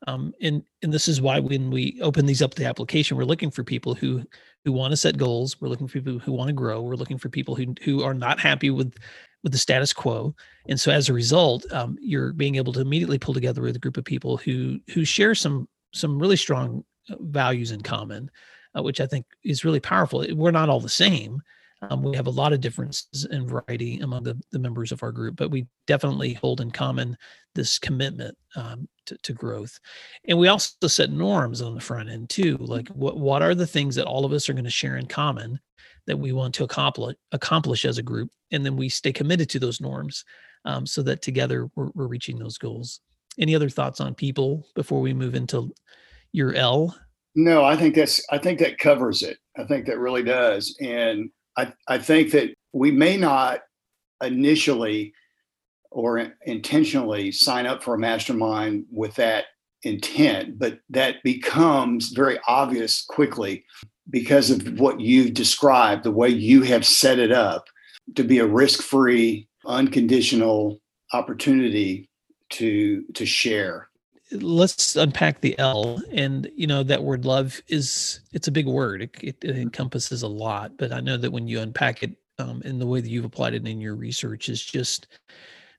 um, 0.07 0.33
and 0.41 0.63
and 0.83 0.93
this 0.93 1.09
is 1.09 1.21
why 1.21 1.41
when 1.41 1.71
we 1.71 1.99
open 2.01 2.25
these 2.25 2.41
up 2.41 2.55
to 2.55 2.63
the 2.63 2.69
application, 2.69 3.17
we're 3.17 3.25
looking 3.25 3.51
for 3.51 3.63
people 3.63 3.95
who 3.95 4.23
who 4.65 4.73
want 4.73 4.93
to 4.93 4.97
set 4.97 5.19
goals. 5.19 5.61
We're 5.61 5.69
looking 5.69 5.89
for 5.89 6.01
people 6.01 6.19
who 6.19 6.33
want 6.33 6.49
to 6.49 6.55
grow. 6.55 6.81
We're 6.81 6.97
looking 6.97 7.19
for 7.19 7.29
people 7.29 7.55
who 7.55 7.75
who 7.83 8.03
are 8.03 8.15
not 8.15 8.41
happy 8.41 8.71
with 8.71 8.95
with 9.43 9.53
the 9.53 9.59
status 9.59 9.93
quo. 9.93 10.35
And 10.69 10.79
so 10.79 10.91
as 10.91 11.09
a 11.09 11.15
result, 11.15 11.71
um, 11.73 11.97
you're 12.01 12.33
being 12.33 12.57
able 12.57 12.73
to 12.75 12.81
immediately 12.81 13.19
pull 13.19 13.35
together 13.35 13.63
with 13.63 13.77
a 13.77 13.81
group 13.81 13.97
of 13.97 14.05
people 14.05 14.37
who 14.37 14.81
who 14.93 15.05
share 15.05 15.35
some 15.35 15.69
some 15.93 16.19
really 16.19 16.37
strong 16.37 16.85
uh, 17.09 17.17
values 17.21 17.71
in 17.71 17.81
common, 17.81 18.31
uh, 18.77 18.83
which 18.83 19.01
I 19.01 19.07
think 19.07 19.27
is 19.45 19.65
really 19.65 19.81
powerful. 19.81 20.25
We're 20.33 20.51
not 20.51 20.69
all 20.69 20.81
the 20.81 20.89
same. 20.89 21.43
Um, 21.89 22.03
we 22.03 22.15
have 22.15 22.27
a 22.27 22.31
lot 22.31 22.53
of 22.53 22.61
differences 22.61 23.27
and 23.31 23.49
variety 23.49 24.01
among 24.01 24.25
the, 24.25 24.39
the 24.53 24.59
members 24.59 24.93
of 24.93 25.03
our 25.03 25.13
group, 25.13 25.37
but 25.37 25.51
we 25.51 25.67
definitely 25.87 26.35
hold 26.35 26.61
in 26.61 26.71
common 26.71 27.17
this 27.55 27.79
commitment 27.79 28.37
um, 28.55 28.87
to, 29.07 29.17
to, 29.23 29.33
growth. 29.33 29.81
And 30.27 30.39
we 30.39 30.49
also 30.49 30.89
set 30.89 31.11
norms 31.11 31.63
on 31.63 31.75
the 31.75 31.81
front 31.81 32.11
end 32.11 32.29
too. 32.29 32.59
Like 32.61 32.89
what, 32.89 33.17
what 33.19 33.41
are 33.41 33.55
the 33.55 33.67
things 33.67 33.95
that 33.95 34.05
all 34.05 34.27
of 34.27 34.33
us 34.33 34.49
are 34.49 34.53
going 34.53 34.65
to 34.65 34.71
share 34.71 34.99
in 34.99 35.07
common 35.07 35.59
that 36.11 36.19
we 36.19 36.33
want 36.33 36.53
to 36.57 36.65
accomplish 36.65 37.17
accomplish 37.31 37.85
as 37.85 37.99
a 37.99 38.03
group, 38.03 38.31
and 38.51 38.67
then 38.67 38.77
we 38.77 38.89
stay 38.89 39.13
committed 39.13 39.49
to 39.51 39.61
those 39.61 39.81
norms 39.81 40.25
um, 40.65 40.85
so 40.85 41.03
that 41.03 41.23
together 41.23 41.71
we're, 41.77 41.91
we're 41.95 42.09
reaching 42.09 42.37
those 42.37 42.59
goals. 42.59 43.01
Any 43.39 43.55
other 43.55 43.71
thoughts 43.71 44.01
on 44.01 44.17
people 44.17 44.67
before 44.75 45.01
we 45.01 45.15
move 45.15 45.37
into 45.37 45.73
your 46.33 46.53
L? 46.55 46.97
No, 47.37 47.65
I 47.65 47.77
think 47.77 47.95
that's 47.95 48.21
I 48.31 48.39
think 48.39 48.59
that 48.59 48.79
covers 48.79 49.23
it. 49.23 49.39
I 49.57 49.63
think 49.65 49.87
that 49.87 50.01
really 50.01 50.25
does. 50.25 50.77
And 50.81 51.31
I, 51.57 51.73
I 51.87 51.99
think 51.99 52.33
that 52.33 52.51
we 52.73 52.91
may 52.91 53.17
not 53.17 53.61
initially 54.21 55.15
or 55.93 56.33
intentionally 56.45 57.31
sign 57.31 57.67
up 57.67 57.85
for 57.85 57.95
a 57.95 57.99
mastermind 57.99 58.85
with 58.91 59.15
that 59.15 59.45
intent, 59.85 60.59
but 60.59 60.81
that 60.91 61.23
becomes 61.23 62.09
very 62.09 62.39
obvious 62.49 63.05
quickly 63.05 63.65
because 64.11 64.51
of 64.51 64.79
what 64.79 65.01
you've 65.01 65.35
described, 65.35 66.05
the 66.05 66.11
way 66.11 66.29
you 66.29 66.63
have 66.63 66.85
set 66.85 67.19
it 67.19 67.33
up 67.33 67.67
to 68.17 68.25
be 68.25 68.39
a 68.39 68.47
risk 68.47 68.83
free, 68.83 69.49
unconditional 69.67 70.81
opportunity 71.13 72.09
to 72.51 73.05
to 73.15 73.25
share 73.25 73.91
let's 74.33 74.97
unpack 74.97 75.41
the 75.41 75.59
L. 75.59 76.01
And 76.13 76.51
you 76.55 76.67
know 76.67 76.83
that 76.83 77.03
word 77.03 77.25
love 77.25 77.61
is 77.69 78.21
it's 78.33 78.49
a 78.49 78.53
big 78.53 78.67
word. 78.67 79.03
It, 79.03 79.37
it, 79.43 79.57
encompasses 79.57 80.23
a 80.23 80.29
lot. 80.29 80.77
But 80.77 80.93
I 80.93 81.01
know 81.01 81.17
that 81.17 81.33
when 81.33 81.49
you 81.49 81.61
unpack 81.61 82.03
it 82.03 82.17
um, 82.39 82.63
in 82.65 82.79
the 82.79 82.87
way 82.87 83.01
that 83.01 83.09
you've 83.09 83.25
applied 83.25 83.55
it 83.55 83.67
in 83.67 83.81
your 83.81 83.97
research 83.97 84.49
is 84.49 84.65
just 84.65 85.07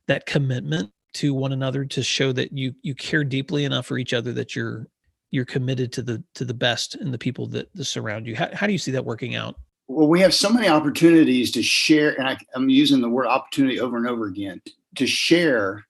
that 0.08 0.26
commitment 0.26 0.92
to 1.14 1.34
one 1.34 1.52
another 1.52 1.86
to 1.86 2.04
show 2.04 2.32
that 2.32 2.52
you 2.52 2.74
you 2.82 2.96
care 2.96 3.24
deeply 3.24 3.66
enough 3.66 3.86
for 3.86 3.98
each 3.98 4.14
other 4.14 4.32
that 4.34 4.56
you're 4.56 4.88
you're 5.32 5.46
committed 5.46 5.92
to 5.94 6.02
the 6.02 6.24
to 6.36 6.46
the 6.46 6.54
best 6.54 6.96
and 6.96 7.14
the 7.14 7.18
people 7.18 7.48
that, 7.48 7.74
that 7.74 7.86
surround 7.86 8.28
you. 8.28 8.36
How, 8.36 8.50
how 8.54 8.68
do 8.68 8.74
you 8.74 8.80
see 8.80 8.92
that 8.92 9.04
working 9.04 9.36
out? 9.36 9.56
Well, 9.88 10.08
we 10.08 10.22
have 10.22 10.34
so 10.34 10.50
many 10.50 10.70
opportunities 10.70 11.52
to 11.52 11.64
share, 11.64 12.18
and 12.18 12.28
I, 12.28 12.38
I'm 12.54 12.70
using 12.70 13.02
the 13.02 13.10
word 13.10 13.28
opportunity 13.28 13.80
over 13.80 13.98
and 13.98 14.08
over 14.08 14.28
again 14.28 14.62
to 14.96 15.08
share 15.08 15.86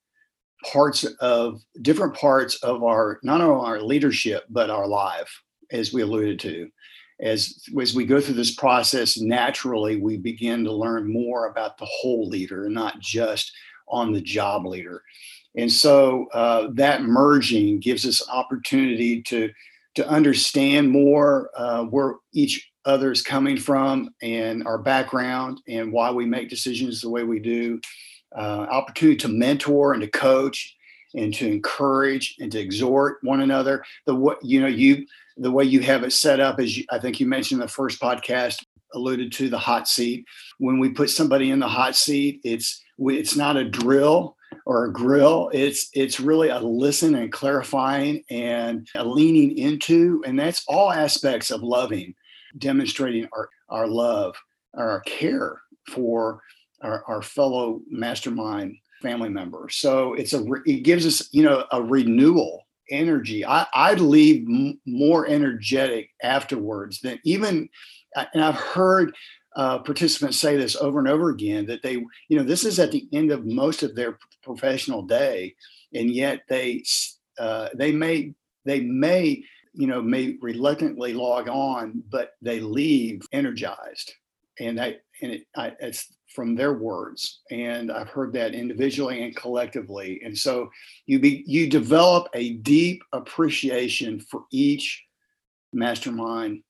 parts 0.72 1.04
of 1.20 1.62
different 1.82 2.14
parts 2.14 2.56
of 2.64 2.84
our 2.84 3.20
not 3.24 3.42
only 3.42 3.66
our 3.66 3.82
leadership 3.82 4.44
but 4.50 4.70
our 4.70 4.88
life 4.88 5.42
as 5.72 5.92
we 5.92 6.04
alluded 6.04 6.40
to 6.40 6.70
as 7.20 7.64
as 7.80 7.96
we 7.96 8.06
go 8.06 8.22
through 8.22 8.36
this 8.36 8.54
process 8.54 9.18
naturally 9.18 9.98
we 9.98 10.18
begin 10.18 10.64
to 10.64 10.72
learn 10.72 11.12
more 11.12 11.48
about 11.48 11.78
the 11.80 11.88
whole 11.90 12.28
leader 12.28 12.66
and 12.66 12.76
not 12.76 13.00
just 13.00 13.52
on 13.88 14.14
the 14.14 14.22
job 14.22 14.66
leader 14.66 15.02
and 15.56 15.72
so 15.72 16.28
uh, 16.34 16.70
that 16.74 17.04
merging 17.04 17.80
gives 17.80 18.06
us 18.06 18.28
opportunity 18.30 19.22
to 19.24 19.52
to 19.96 20.08
understand 20.08 20.90
more 20.90 21.50
uh, 21.58 21.84
where 21.84 22.16
each 22.34 22.72
other 22.86 23.12
is 23.12 23.22
coming 23.22 23.58
from 23.58 24.10
and 24.22 24.66
our 24.66 24.78
background 24.78 25.62
and 25.68 25.92
why 25.92 26.10
we 26.10 26.26
make 26.26 26.50
decisions 26.50 27.02
the 27.02 27.10
way 27.10 27.24
we 27.24 27.40
do 27.40 27.80
uh, 28.36 28.66
opportunity 28.70 29.18
to 29.18 29.28
mentor 29.28 29.94
and 29.94 30.02
to 30.02 30.08
coach 30.08 30.76
and 31.14 31.34
to 31.34 31.46
encourage 31.46 32.36
and 32.40 32.52
to 32.52 32.60
exhort 32.60 33.18
one 33.22 33.42
another. 33.42 33.84
The 34.06 34.16
what 34.16 34.44
you 34.44 34.62
know 34.62 34.68
you 34.68 35.06
the 35.38 35.52
way 35.52 35.66
you 35.66 35.82
have 35.82 36.04
it 36.04 36.14
set 36.14 36.40
up 36.40 36.60
is 36.60 36.82
I 36.90 37.00
think 37.00 37.20
you 37.20 37.28
mentioned 37.28 37.62
in 37.62 37.66
the 37.66 37.72
first 37.72 38.00
podcast 38.00 38.64
alluded 38.94 39.32
to 39.34 39.50
the 39.50 39.58
hot 39.58 39.88
seat. 39.88 40.26
When 40.58 40.80
we 40.80 40.90
put 40.90 41.10
somebody 41.10 41.52
in 41.52 41.60
the 41.60 41.68
hot 41.68 41.96
seat, 41.96 42.40
it's 42.44 42.82
it's 42.98 43.36
not 43.36 43.58
a 43.58 43.70
drill 43.70 44.38
or 44.66 44.86
a 44.86 44.94
grill. 44.94 45.50
It's 45.54 45.90
it's 45.94 46.20
really 46.20 46.50
a 46.50 46.60
listen 46.60 47.16
and 47.16 47.32
clarifying 47.32 48.24
and 48.30 48.88
a 48.96 49.06
leaning 49.06 49.58
into, 49.58 50.24
and 50.26 50.40
that's 50.40 50.64
all 50.68 50.92
aspects 50.92 51.52
of 51.52 51.62
loving, 51.62 52.14
demonstrating 52.58 53.28
our 53.34 53.50
our 53.70 53.88
love, 53.88 54.36
our 54.76 55.02
care 55.02 55.62
for 55.90 56.42
our, 56.82 57.04
our 57.08 57.22
fellow 57.22 57.82
mastermind 57.90 58.76
family 59.02 59.30
member. 59.30 59.68
So 59.70 60.14
it's 60.14 60.34
a 60.34 60.46
it 60.66 60.84
gives 60.84 61.06
us 61.06 61.28
you 61.32 61.44
know 61.44 61.66
a 61.72 61.82
renewal 61.82 62.66
energy. 62.90 63.46
I 63.46 63.66
I 63.74 63.94
leave 63.96 64.48
m- 64.48 64.80
more 64.86 65.28
energetic 65.28 66.10
afterwards 66.22 67.02
than 67.02 67.20
even, 67.24 67.70
and 68.16 68.44
I've 68.44 68.56
heard 68.56 69.16
uh, 69.56 69.80
participants 69.80 70.40
say 70.40 70.56
this 70.56 70.76
over 70.76 71.00
and 71.00 71.08
over 71.08 71.30
again 71.30 71.66
that 71.66 71.82
they 71.82 71.94
you 71.94 72.38
know 72.38 72.44
this 72.44 72.66
is 72.66 72.80
at 72.80 72.92
the 72.92 73.08
end 73.12 73.32
of 73.32 73.46
most 73.46 73.84
of 73.84 73.96
their 73.96 74.18
professional 74.44 75.02
day, 75.04 75.56
and 75.94 76.10
yet 76.12 76.42
they 76.50 76.84
uh, 77.40 77.70
they 77.76 77.92
may 77.92 78.34
they 78.66 78.82
may 78.82 79.44
you 79.74 79.88
know 79.88 80.02
may 80.02 80.38
reluctantly 80.42 81.14
log 81.14 81.48
on, 81.48 82.04
but 82.10 82.34
they 82.42 82.60
leave 82.60 83.22
energized, 83.32 84.14
and 84.60 84.80
I 84.80 84.98
and 85.22 85.32
it, 85.34 85.48
I, 85.56 85.74
it's 85.80 86.14
from 86.34 86.56
their 86.56 86.74
words 86.74 87.42
and 87.52 87.92
i've 87.92 88.08
heard 88.08 88.32
that 88.32 88.56
individually 88.56 89.22
and 89.24 89.36
collectively. 89.36 90.22
And 90.24 90.38
so 90.38 90.70
you 91.06 91.20
be 91.20 91.44
you 91.46 91.70
develop 91.70 92.28
a 92.34 92.54
deep 92.54 93.04
appreciation 93.12 94.20
for 94.20 94.44
each 94.52 95.04
mastermind 95.74 96.64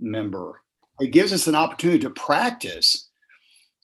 member. 0.00 0.62
It 1.00 1.08
gives 1.08 1.32
us 1.32 1.46
an 1.46 1.54
opportunity 1.54 2.00
to 2.00 2.10
practice 2.10 3.10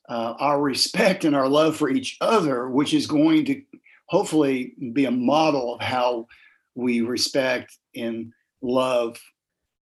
uh, 0.08 0.34
our 0.38 0.60
respect 0.60 1.24
and 1.24 1.36
our 1.36 1.48
love 1.48 1.76
for 1.76 1.88
each 1.90 2.16
other 2.20 2.68
which 2.68 2.94
is 2.94 3.06
going 3.06 3.44
to 3.44 3.62
hopefully 4.06 4.74
be 4.92 5.04
a 5.04 5.10
model 5.10 5.74
of 5.74 5.80
how 5.80 6.26
we 6.74 7.00
respect 7.00 7.76
and 7.94 8.32
love 8.62 9.20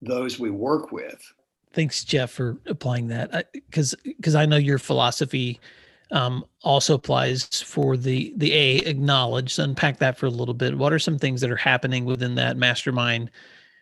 those 0.02 0.40
we 0.40 0.50
work 0.50 0.92
with. 0.92 1.22
Thanks 1.74 2.04
jeff 2.04 2.32
for 2.32 2.58
applying 2.66 3.08
that. 3.08 3.52
Because 3.54 3.96
because 4.04 4.36
i 4.36 4.46
know 4.46 4.58
your 4.58 4.80
philosophy 4.80 5.60
um, 6.12 6.46
also 6.62 6.96
applies 6.96 7.62
for 7.62 7.98
the 7.98 8.34
the 8.36 8.54
a 8.54 8.78
acknowledge 8.80 9.54
so 9.54 9.64
unpack 9.64 9.98
that 10.00 10.18
for 10.18 10.26
a 10.26 10.32
little 10.32 10.54
bit. 10.54 10.78
What 10.78 10.94
are 10.94 11.00
some 11.00 11.18
things 11.18 11.42
that 11.42 11.52
are 11.52 11.56
happening 11.56 12.06
within 12.06 12.36
that 12.36 12.58
mastermind 12.58 13.32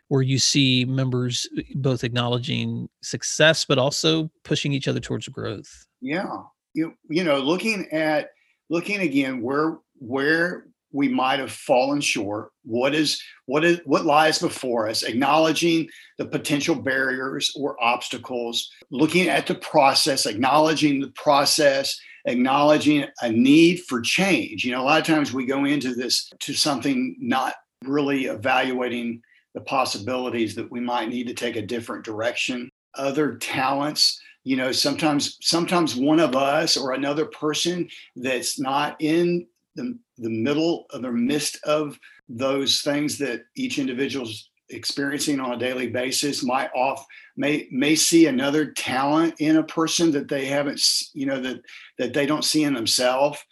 where 0.09 0.21
you 0.21 0.37
see 0.37 0.85
members 0.85 1.47
uh, 1.57 1.61
both 1.75 2.03
acknowledging 2.03 2.89
success 3.01 3.63
but 3.63 3.77
also 3.77 4.29
pushing 4.43 4.73
each 4.73 4.87
other 4.87 4.99
towards 4.99 5.27
growth. 5.29 5.87
Yeah. 6.01 6.43
You 6.73 6.93
you 7.09 7.23
know 7.23 7.39
looking 7.39 7.89
at 7.91 8.31
looking 8.69 8.99
again 8.99 9.41
where 9.41 9.79
where 9.97 10.65
we 10.91 11.07
might 11.07 11.39
have 11.39 11.51
fallen 11.51 12.01
short 12.01 12.49
what 12.63 12.95
is 12.95 13.21
what 13.45 13.63
is 13.63 13.79
what 13.85 14.05
lies 14.05 14.39
before 14.39 14.89
us? 14.89 15.03
Acknowledging 15.03 15.87
the 16.17 16.25
potential 16.25 16.75
barriers 16.75 17.53
or 17.55 17.81
obstacles 17.83 18.69
looking 18.91 19.29
at 19.29 19.47
the 19.47 19.55
process 19.55 20.25
acknowledging 20.25 20.99
the 20.99 21.11
process 21.11 21.99
acknowledging 22.25 23.05
a 23.21 23.31
need 23.31 23.81
for 23.87 24.01
change. 24.01 24.63
You 24.63 24.71
know 24.71 24.81
a 24.81 24.85
lot 24.85 24.99
of 24.99 25.07
times 25.07 25.33
we 25.33 25.45
go 25.45 25.65
into 25.65 25.95
this 25.95 26.29
to 26.39 26.53
something 26.53 27.15
not 27.19 27.53
really 27.83 28.25
evaluating 28.25 29.21
the 29.59 29.65
possibilities 29.65 30.55
that 30.55 30.71
we 30.71 30.79
might 30.79 31.09
need 31.09 31.27
to 31.27 31.33
take 31.33 31.57
a 31.57 31.61
different 31.61 32.05
direction. 32.05 32.69
Other 32.95 33.35
talents 33.35 34.19
you 34.45 34.55
know 34.55 34.71
sometimes 34.71 35.37
sometimes 35.41 35.97
one 35.97 36.19
of 36.19 36.33
us 36.33 36.77
or 36.77 36.93
another 36.93 37.25
person 37.25 37.87
that's 38.15 38.57
not 38.57 38.95
in 38.99 39.45
the, 39.75 39.97
the 40.17 40.29
middle 40.29 40.85
of 40.91 41.01
the 41.01 41.11
midst 41.11 41.59
of 41.65 41.99
those 42.29 42.81
things 42.81 43.17
that 43.17 43.41
each 43.55 43.79
individual's 43.79 44.49
experiencing 44.69 45.39
on 45.39 45.51
a 45.51 45.57
daily 45.57 45.87
basis 45.87 46.43
might 46.43 46.69
off 46.73 47.05
may 47.35 47.67
may 47.71 47.95
see 47.95 48.27
another 48.27 48.71
talent 48.71 49.35
in 49.39 49.57
a 49.57 49.63
person 49.63 50.09
that 50.11 50.29
they 50.29 50.45
haven't 50.45 50.81
you 51.13 51.25
know 51.25 51.39
that 51.41 51.61
that 51.97 52.13
they 52.13 52.25
don't 52.25 52.45
see 52.45 52.63
in 52.63 52.73
themselves. 52.73 53.43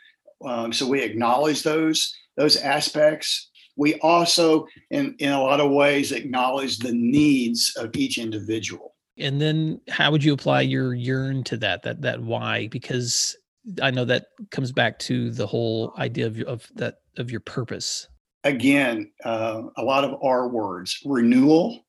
Um, 0.45 0.71
so 0.71 0.87
we 0.87 1.01
acknowledge 1.01 1.63
those 1.63 2.15
those 2.37 2.55
aspects 2.57 3.46
we 3.77 3.95
also 3.95 4.67
in 4.91 5.15
in 5.19 5.31
a 5.31 5.41
lot 5.41 5.59
of 5.59 5.71
ways 5.71 6.11
acknowledge 6.11 6.79
the 6.79 6.93
needs 6.93 7.73
of 7.77 7.95
each 7.95 8.17
individual 8.17 8.95
and 9.17 9.41
then 9.41 9.79
how 9.89 10.11
would 10.11 10.23
you 10.23 10.33
apply 10.33 10.61
your 10.61 10.93
yearn 10.93 11.43
to 11.43 11.57
that 11.57 11.83
that 11.83 12.01
that 12.01 12.21
why 12.21 12.67
because 12.67 13.35
I 13.81 13.91
know 13.91 14.05
that 14.05 14.27
comes 14.51 14.71
back 14.71 14.97
to 14.99 15.31
the 15.31 15.47
whole 15.47 15.93
idea 15.97 16.25
of 16.25 16.37
your, 16.37 16.47
of 16.47 16.67
that 16.75 16.99
of 17.17 17.31
your 17.31 17.41
purpose. 17.41 18.07
Again, 18.43 19.11
uh, 19.25 19.63
a 19.75 19.83
lot 19.83 20.03
of 20.03 20.21
our 20.23 20.47
words, 20.47 20.99
renewal 21.05 21.85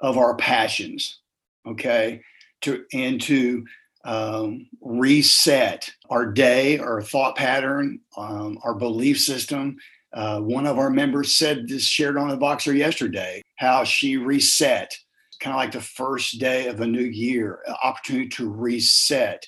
of 0.00 0.16
our 0.16 0.36
passions, 0.36 1.20
okay, 1.66 2.22
to 2.62 2.84
and 2.92 3.20
to 3.22 3.64
um, 4.04 4.66
reset 4.80 5.90
our 6.10 6.26
day, 6.26 6.78
our 6.78 7.02
thought 7.02 7.36
pattern, 7.36 8.00
um, 8.16 8.58
our 8.64 8.74
belief 8.74 9.20
system. 9.20 9.76
Uh, 10.14 10.40
one 10.40 10.66
of 10.66 10.78
our 10.78 10.90
members 10.90 11.34
said 11.34 11.68
this 11.68 11.84
shared 11.84 12.16
on 12.16 12.28
the 12.28 12.36
Voxer 12.36 12.76
yesterday 12.76 13.42
how 13.56 13.84
she 13.84 14.16
reset, 14.16 14.94
kind 15.40 15.54
of 15.54 15.58
like 15.58 15.72
the 15.72 15.80
first 15.80 16.38
day 16.38 16.68
of 16.68 16.80
a 16.80 16.86
new 16.86 17.04
year, 17.04 17.60
opportunity 17.82 18.28
to 18.28 18.48
reset, 18.48 19.44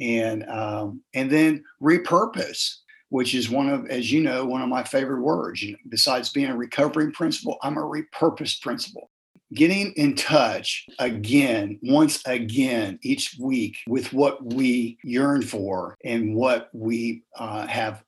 and 0.00 0.48
um, 0.48 1.02
and 1.14 1.30
then 1.30 1.64
repurpose, 1.82 2.76
which 3.08 3.34
is 3.34 3.50
one 3.50 3.68
of, 3.68 3.86
as 3.86 4.12
you 4.12 4.22
know, 4.22 4.44
one 4.44 4.62
of 4.62 4.68
my 4.68 4.84
favorite 4.84 5.22
words. 5.22 5.62
You 5.62 5.72
know, 5.72 5.78
besides 5.88 6.30
being 6.30 6.50
a 6.50 6.56
recovering 6.56 7.12
principal, 7.12 7.58
I'm 7.62 7.76
a 7.76 7.82
repurposed 7.82 8.62
principal 8.62 9.10
getting 9.54 9.92
in 9.92 10.14
touch 10.14 10.86
again, 10.98 11.78
once 11.82 12.22
again, 12.26 12.98
each 13.02 13.36
week 13.40 13.78
with 13.86 14.12
what 14.12 14.44
we 14.44 14.98
yearn 15.02 15.42
for 15.42 15.96
and 16.04 16.34
what 16.34 16.68
we 16.72 17.22
uh, 17.36 17.66
have 17.66 18.04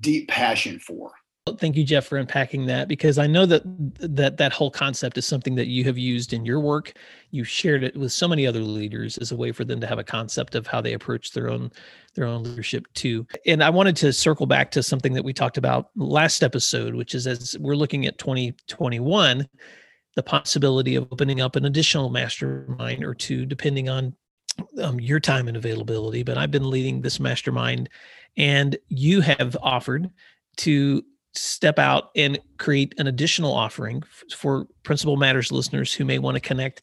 deep 0.00 0.28
passion 0.28 0.78
for. 0.78 1.12
Thank 1.58 1.76
you, 1.76 1.84
Jeff, 1.84 2.06
for 2.06 2.16
unpacking 2.16 2.64
that 2.66 2.88
because 2.88 3.18
I 3.18 3.26
know 3.26 3.44
that 3.44 3.62
that 3.98 4.38
that 4.38 4.52
whole 4.54 4.70
concept 4.70 5.18
is 5.18 5.26
something 5.26 5.56
that 5.56 5.66
you 5.66 5.84
have 5.84 5.98
used 5.98 6.32
in 6.32 6.46
your 6.46 6.58
work. 6.58 6.94
You 7.32 7.44
shared 7.44 7.84
it 7.84 7.94
with 7.94 8.12
so 8.12 8.26
many 8.26 8.46
other 8.46 8.60
leaders 8.60 9.18
as 9.18 9.30
a 9.30 9.36
way 9.36 9.52
for 9.52 9.62
them 9.62 9.78
to 9.82 9.86
have 9.86 9.98
a 9.98 10.04
concept 10.04 10.54
of 10.54 10.66
how 10.66 10.80
they 10.80 10.94
approach 10.94 11.32
their 11.32 11.50
own 11.50 11.70
their 12.14 12.24
own 12.24 12.44
leadership 12.44 12.86
too. 12.94 13.26
And 13.44 13.62
I 13.62 13.68
wanted 13.68 13.94
to 13.96 14.12
circle 14.14 14.46
back 14.46 14.70
to 14.70 14.82
something 14.82 15.12
that 15.12 15.22
we 15.22 15.34
talked 15.34 15.58
about 15.58 15.90
last 15.96 16.42
episode, 16.42 16.94
which 16.94 17.14
is 17.14 17.26
as 17.26 17.58
we're 17.60 17.76
looking 17.76 18.06
at 18.06 18.16
2021 18.16 19.46
the 20.16 20.22
possibility 20.22 20.94
of 20.94 21.08
opening 21.12 21.42
up 21.42 21.56
an 21.56 21.66
additional 21.66 22.08
mastermind 22.08 23.04
or 23.04 23.14
two, 23.14 23.44
depending 23.44 23.90
on 23.90 24.14
um, 24.80 24.98
your 24.98 25.20
time 25.20 25.48
and 25.48 25.58
availability. 25.58 26.22
But 26.22 26.38
I've 26.38 26.52
been 26.52 26.70
leading 26.70 27.02
this 27.02 27.20
mastermind, 27.20 27.90
and 28.38 28.78
you 28.88 29.20
have 29.20 29.58
offered 29.60 30.08
to 30.58 31.04
step 31.34 31.78
out 31.78 32.10
and 32.16 32.38
create 32.58 32.94
an 32.98 33.06
additional 33.06 33.52
offering 33.52 34.02
for 34.34 34.66
Principal 34.82 35.16
Matters 35.16 35.52
listeners 35.52 35.92
who 35.92 36.04
may 36.04 36.18
want 36.18 36.36
to 36.36 36.40
connect 36.40 36.82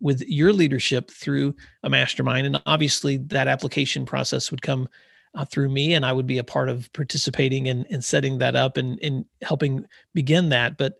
with 0.00 0.22
your 0.26 0.52
leadership 0.52 1.10
through 1.10 1.54
a 1.82 1.90
mastermind. 1.90 2.46
And 2.46 2.60
obviously, 2.66 3.18
that 3.18 3.48
application 3.48 4.04
process 4.04 4.50
would 4.50 4.62
come 4.62 4.88
uh, 5.34 5.44
through 5.44 5.68
me, 5.68 5.94
and 5.94 6.04
I 6.04 6.12
would 6.12 6.26
be 6.26 6.38
a 6.38 6.44
part 6.44 6.68
of 6.68 6.92
participating 6.92 7.68
and, 7.68 7.86
and 7.90 8.04
setting 8.04 8.38
that 8.38 8.56
up 8.56 8.76
and, 8.76 8.98
and 9.02 9.24
helping 9.42 9.86
begin 10.12 10.48
that. 10.50 10.76
But 10.76 10.94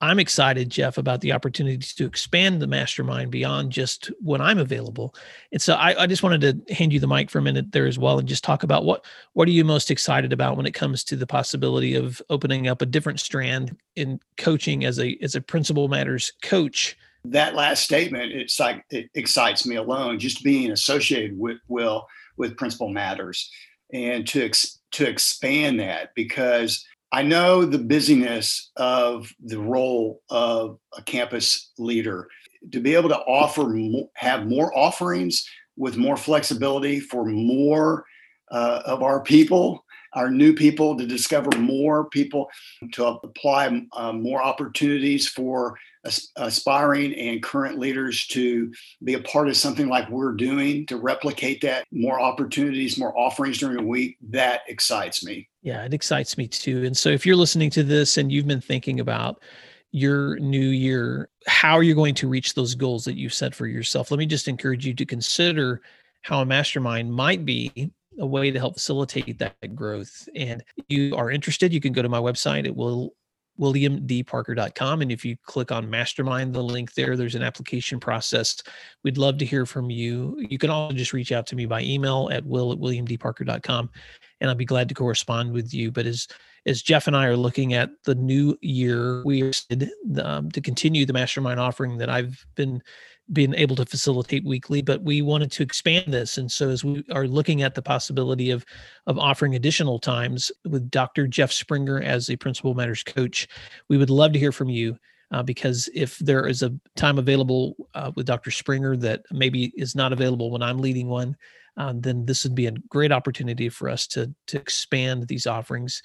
I'm 0.00 0.18
excited, 0.18 0.68
Jeff, 0.68 0.98
about 0.98 1.22
the 1.22 1.32
opportunities 1.32 1.94
to 1.94 2.04
expand 2.04 2.60
the 2.60 2.66
mastermind 2.66 3.30
beyond 3.30 3.72
just 3.72 4.10
when 4.20 4.42
I'm 4.42 4.58
available. 4.58 5.14
And 5.52 5.62
so 5.62 5.74
I, 5.74 6.02
I, 6.02 6.06
just 6.06 6.22
wanted 6.22 6.66
to 6.68 6.74
hand 6.74 6.92
you 6.92 7.00
the 7.00 7.06
mic 7.06 7.30
for 7.30 7.38
a 7.38 7.42
minute 7.42 7.72
there 7.72 7.86
as 7.86 7.98
well 7.98 8.18
and 8.18 8.28
just 8.28 8.44
talk 8.44 8.62
about 8.62 8.84
what 8.84 9.06
what 9.32 9.48
are 9.48 9.52
you 9.52 9.64
most 9.64 9.90
excited 9.90 10.34
about 10.34 10.58
when 10.58 10.66
it 10.66 10.74
comes 10.74 11.02
to 11.04 11.16
the 11.16 11.26
possibility 11.26 11.94
of 11.94 12.20
opening 12.28 12.68
up 12.68 12.82
a 12.82 12.86
different 12.86 13.20
strand 13.20 13.74
in 13.94 14.20
coaching 14.36 14.84
as 14.84 14.98
a 14.98 15.16
as 15.22 15.34
a 15.34 15.40
principal 15.40 15.88
matters 15.88 16.32
coach. 16.42 16.96
That 17.24 17.54
last 17.54 17.82
statement, 17.82 18.32
it's 18.32 18.60
like 18.60 18.84
it 18.90 19.08
excites 19.14 19.66
me 19.66 19.76
alone, 19.76 20.18
just 20.18 20.44
being 20.44 20.72
associated 20.72 21.38
with 21.38 21.58
Will 21.68 22.06
with 22.36 22.56
principal 22.58 22.90
matters 22.90 23.50
and 23.92 24.26
to 24.28 24.44
ex, 24.44 24.80
to 24.92 25.08
expand 25.08 25.80
that 25.80 26.10
because 26.14 26.84
I 27.12 27.22
know 27.22 27.64
the 27.64 27.78
busyness 27.78 28.70
of 28.76 29.32
the 29.42 29.58
role 29.58 30.22
of 30.28 30.78
a 30.96 31.02
campus 31.02 31.72
leader. 31.78 32.28
To 32.72 32.80
be 32.80 32.94
able 32.94 33.08
to 33.10 33.18
offer, 33.18 33.74
have 34.14 34.46
more 34.46 34.76
offerings 34.76 35.48
with 35.76 35.96
more 35.96 36.16
flexibility 36.16 37.00
for 37.00 37.24
more 37.24 38.04
uh, 38.50 38.82
of 38.84 39.02
our 39.02 39.20
people, 39.22 39.84
our 40.14 40.30
new 40.30 40.52
people, 40.52 40.96
to 40.96 41.06
discover 41.06 41.50
more 41.58 42.08
people, 42.10 42.48
to 42.92 43.06
apply 43.06 43.82
uh, 43.92 44.12
more 44.12 44.42
opportunities 44.42 45.28
for 45.28 45.76
aspiring 46.36 47.14
and 47.14 47.42
current 47.42 47.78
leaders 47.78 48.26
to 48.28 48.72
be 49.04 49.14
a 49.14 49.20
part 49.20 49.48
of 49.48 49.56
something 49.56 49.88
like 49.88 50.08
we're 50.10 50.32
doing 50.32 50.86
to 50.86 50.96
replicate 50.96 51.60
that 51.62 51.86
more 51.90 52.20
opportunities 52.20 52.98
more 52.98 53.16
offerings 53.18 53.58
during 53.58 53.76
the 53.76 53.82
week 53.82 54.16
that 54.30 54.62
excites 54.68 55.24
me. 55.24 55.48
Yeah 55.62 55.84
it 55.84 55.94
excites 55.94 56.36
me 56.36 56.46
too. 56.46 56.84
And 56.84 56.96
so 56.96 57.08
if 57.08 57.26
you're 57.26 57.36
listening 57.36 57.70
to 57.70 57.82
this 57.82 58.16
and 58.16 58.30
you've 58.30 58.46
been 58.46 58.60
thinking 58.60 59.00
about 59.00 59.42
your 59.92 60.38
new 60.38 60.68
year 60.68 61.28
how 61.46 61.74
are 61.74 61.82
you 61.82 61.94
going 61.94 62.14
to 62.14 62.28
reach 62.28 62.54
those 62.54 62.74
goals 62.74 63.04
that 63.04 63.16
you've 63.16 63.32
set 63.32 63.54
for 63.54 63.66
yourself 63.66 64.10
let 64.10 64.18
me 64.18 64.26
just 64.26 64.48
encourage 64.48 64.84
you 64.84 64.92
to 64.92 65.06
consider 65.06 65.80
how 66.22 66.40
a 66.40 66.44
mastermind 66.44 67.10
might 67.10 67.44
be 67.44 67.92
a 68.18 68.26
way 68.26 68.50
to 68.50 68.58
help 68.58 68.74
facilitate 68.74 69.38
that 69.38 69.74
growth. 69.74 70.28
And 70.34 70.62
you 70.88 71.14
are 71.16 71.30
interested 71.30 71.72
you 71.72 71.80
can 71.80 71.92
go 71.92 72.02
to 72.02 72.08
my 72.08 72.18
website. 72.18 72.66
It 72.66 72.74
will 72.74 73.14
williamdparker.com. 73.58 75.02
And 75.02 75.12
if 75.12 75.24
you 75.24 75.36
click 75.44 75.72
on 75.72 75.88
mastermind, 75.88 76.54
the 76.54 76.62
link 76.62 76.94
there, 76.94 77.16
there's 77.16 77.34
an 77.34 77.42
application 77.42 78.00
process. 78.00 78.62
We'd 79.02 79.18
love 79.18 79.38
to 79.38 79.44
hear 79.44 79.66
from 79.66 79.90
you. 79.90 80.36
You 80.48 80.58
can 80.58 80.70
also 80.70 80.94
just 80.94 81.12
reach 81.12 81.32
out 81.32 81.46
to 81.48 81.56
me 81.56 81.66
by 81.66 81.82
email 81.82 82.28
at 82.32 82.44
will 82.44 82.72
at 82.72 82.78
williamdparker.com 82.78 83.90
and 84.40 84.50
I'll 84.50 84.56
be 84.56 84.64
glad 84.64 84.88
to 84.88 84.94
correspond 84.94 85.52
with 85.52 85.72
you. 85.72 85.90
But 85.90 86.06
as 86.06 86.28
as 86.66 86.82
Jeff 86.82 87.06
and 87.06 87.16
I 87.16 87.26
are 87.26 87.36
looking 87.36 87.74
at 87.74 87.90
the 88.04 88.16
new 88.16 88.58
year, 88.60 89.22
we 89.24 89.42
are 89.42 89.52
um, 90.20 90.50
to 90.50 90.60
continue 90.60 91.06
the 91.06 91.12
mastermind 91.12 91.60
offering 91.60 91.98
that 91.98 92.10
I've 92.10 92.44
been 92.56 92.82
been 93.32 93.54
able 93.54 93.76
to 93.76 93.86
facilitate 93.86 94.44
weekly, 94.44 94.82
but 94.82 95.02
we 95.02 95.20
wanted 95.20 95.50
to 95.52 95.62
expand 95.62 96.12
this. 96.12 96.38
And 96.38 96.50
so 96.50 96.70
as 96.70 96.84
we 96.84 97.04
are 97.12 97.26
looking 97.26 97.62
at 97.62 97.74
the 97.74 97.82
possibility 97.82 98.50
of 98.50 98.64
of 99.06 99.18
offering 99.18 99.54
additional 99.54 99.98
times 99.98 100.52
with 100.64 100.90
Dr. 100.90 101.26
Jeff 101.26 101.52
Springer 101.52 102.00
as 102.00 102.30
a 102.30 102.36
principal 102.36 102.74
matters 102.74 103.02
coach, 103.02 103.48
we 103.88 103.96
would 103.96 104.10
love 104.10 104.32
to 104.32 104.38
hear 104.38 104.52
from 104.52 104.68
you. 104.68 104.96
Uh, 105.32 105.42
because 105.42 105.88
if 105.92 106.18
there 106.18 106.46
is 106.46 106.62
a 106.62 106.72
time 106.94 107.18
available 107.18 107.74
uh, 107.94 108.12
with 108.14 108.26
Dr. 108.26 108.52
Springer 108.52 108.96
that 108.96 109.22
maybe 109.32 109.72
is 109.76 109.96
not 109.96 110.12
available 110.12 110.52
when 110.52 110.62
I'm 110.62 110.78
leading 110.78 111.08
one, 111.08 111.36
uh, 111.76 111.92
then 111.96 112.24
this 112.24 112.44
would 112.44 112.54
be 112.54 112.66
a 112.66 112.72
great 112.88 113.10
opportunity 113.10 113.68
for 113.68 113.88
us 113.88 114.06
to 114.08 114.32
to 114.46 114.56
expand 114.56 115.26
these 115.26 115.46
offerings. 115.46 116.00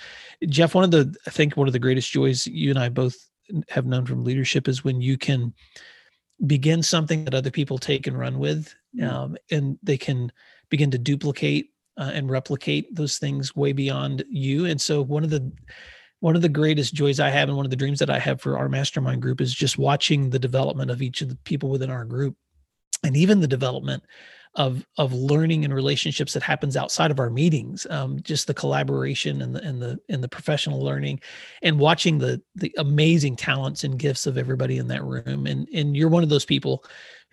Jeff, 0.47 0.73
one 0.73 0.83
of 0.83 0.91
the 0.91 1.15
I 1.27 1.29
think 1.29 1.55
one 1.55 1.67
of 1.67 1.73
the 1.73 1.79
greatest 1.79 2.11
joys 2.11 2.47
you 2.47 2.71
and 2.71 2.79
I 2.79 2.89
both 2.89 3.15
have 3.69 3.85
known 3.85 4.05
from 4.05 4.23
leadership 4.23 4.67
is 4.67 4.83
when 4.83 5.01
you 5.01 5.17
can 5.17 5.53
begin 6.45 6.81
something 6.81 7.23
that 7.25 7.33
other 7.33 7.51
people 7.51 7.77
take 7.77 8.07
and 8.07 8.17
run 8.17 8.39
with 8.39 8.73
mm. 8.97 9.09
um, 9.09 9.37
and 9.51 9.77
they 9.83 9.97
can 9.97 10.31
begin 10.69 10.91
to 10.91 10.97
duplicate 10.97 11.69
uh, 11.97 12.11
and 12.13 12.29
replicate 12.29 12.93
those 12.95 13.17
things 13.17 13.55
way 13.55 13.73
beyond 13.73 14.23
you 14.29 14.65
and 14.65 14.79
so 14.79 15.03
one 15.03 15.23
of 15.23 15.29
the 15.29 15.51
one 16.19 16.35
of 16.35 16.41
the 16.41 16.49
greatest 16.49 16.93
joys 16.93 17.19
i 17.19 17.29
have 17.29 17.47
and 17.47 17.57
one 17.57 17.65
of 17.65 17.69
the 17.69 17.75
dreams 17.75 17.99
that 17.99 18.09
i 18.09 18.17
have 18.17 18.41
for 18.41 18.57
our 18.57 18.69
mastermind 18.69 19.21
group 19.21 19.41
is 19.41 19.53
just 19.53 19.77
watching 19.77 20.29
the 20.29 20.39
development 20.39 20.89
of 20.89 21.01
each 21.01 21.21
of 21.21 21.29
the 21.29 21.35
people 21.43 21.69
within 21.69 21.91
our 21.91 22.05
group 22.05 22.35
and 23.03 23.17
even 23.17 23.39
the 23.39 23.47
development 23.47 24.03
of 24.55 24.85
of 24.97 25.13
learning 25.13 25.63
and 25.63 25.73
relationships 25.73 26.33
that 26.33 26.43
happens 26.43 26.75
outside 26.75 27.09
of 27.09 27.19
our 27.19 27.29
meetings 27.29 27.87
um, 27.89 28.21
just 28.21 28.47
the 28.47 28.53
collaboration 28.53 29.41
and 29.41 29.55
the 29.55 29.63
and 29.63 29.81
the 29.81 29.97
and 30.09 30.23
the 30.23 30.27
professional 30.27 30.83
learning 30.83 31.19
and 31.61 31.79
watching 31.79 32.17
the 32.17 32.41
the 32.55 32.73
amazing 32.77 33.35
talents 33.35 33.83
and 33.83 33.97
gifts 33.97 34.27
of 34.27 34.37
everybody 34.37 34.77
in 34.77 34.87
that 34.87 35.03
room. 35.03 35.47
And 35.47 35.67
and 35.73 35.95
you're 35.95 36.09
one 36.09 36.23
of 36.23 36.29
those 36.29 36.45
people 36.45 36.83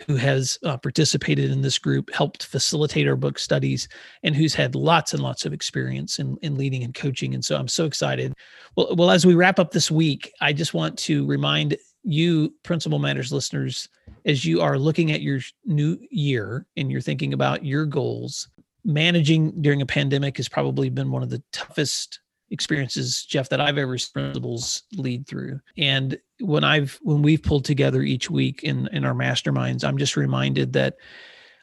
who 0.06 0.14
has 0.14 0.58
uh, 0.64 0.76
participated 0.76 1.50
in 1.50 1.60
this 1.60 1.78
group 1.78 2.08
helped 2.14 2.46
facilitate 2.46 3.08
our 3.08 3.16
book 3.16 3.36
studies 3.36 3.88
and 4.22 4.36
who's 4.36 4.54
had 4.54 4.76
lots 4.76 5.12
and 5.12 5.20
lots 5.20 5.44
of 5.44 5.52
experience 5.52 6.20
in, 6.20 6.36
in 6.42 6.54
leading 6.54 6.84
and 6.84 6.94
coaching. 6.94 7.34
And 7.34 7.44
so 7.44 7.56
i'm 7.56 7.68
so 7.68 7.84
excited. 7.84 8.34
Well 8.76 8.94
well 8.96 9.10
as 9.10 9.26
we 9.26 9.34
wrap 9.34 9.58
up 9.58 9.72
this 9.72 9.90
week 9.90 10.32
i 10.40 10.52
just 10.52 10.74
want 10.74 10.96
to 11.00 11.26
remind 11.26 11.76
you 12.04 12.54
principal 12.62 12.98
matters 12.98 13.32
listeners 13.32 13.88
as 14.24 14.44
you 14.44 14.60
are 14.60 14.78
looking 14.78 15.12
at 15.12 15.22
your 15.22 15.40
new 15.64 15.98
year 16.10 16.66
and 16.76 16.90
you're 16.90 17.00
thinking 17.00 17.32
about 17.32 17.64
your 17.64 17.86
goals 17.86 18.48
managing 18.84 19.60
during 19.60 19.82
a 19.82 19.86
pandemic 19.86 20.36
has 20.36 20.48
probably 20.48 20.88
been 20.88 21.10
one 21.10 21.22
of 21.22 21.30
the 21.30 21.42
toughest 21.52 22.20
experiences 22.50 23.24
jeff 23.24 23.48
that 23.50 23.60
i've 23.60 23.76
ever 23.76 23.96
principals 24.12 24.84
lead 24.96 25.26
through. 25.26 25.60
And 25.76 26.18
when 26.40 26.64
i've 26.64 26.98
when 27.02 27.22
we've 27.22 27.42
pulled 27.42 27.64
together 27.64 28.02
each 28.02 28.30
week 28.30 28.62
in 28.62 28.88
in 28.88 29.04
our 29.04 29.14
masterminds 29.14 29.84
i'm 29.84 29.98
just 29.98 30.16
reminded 30.16 30.72
that 30.72 30.96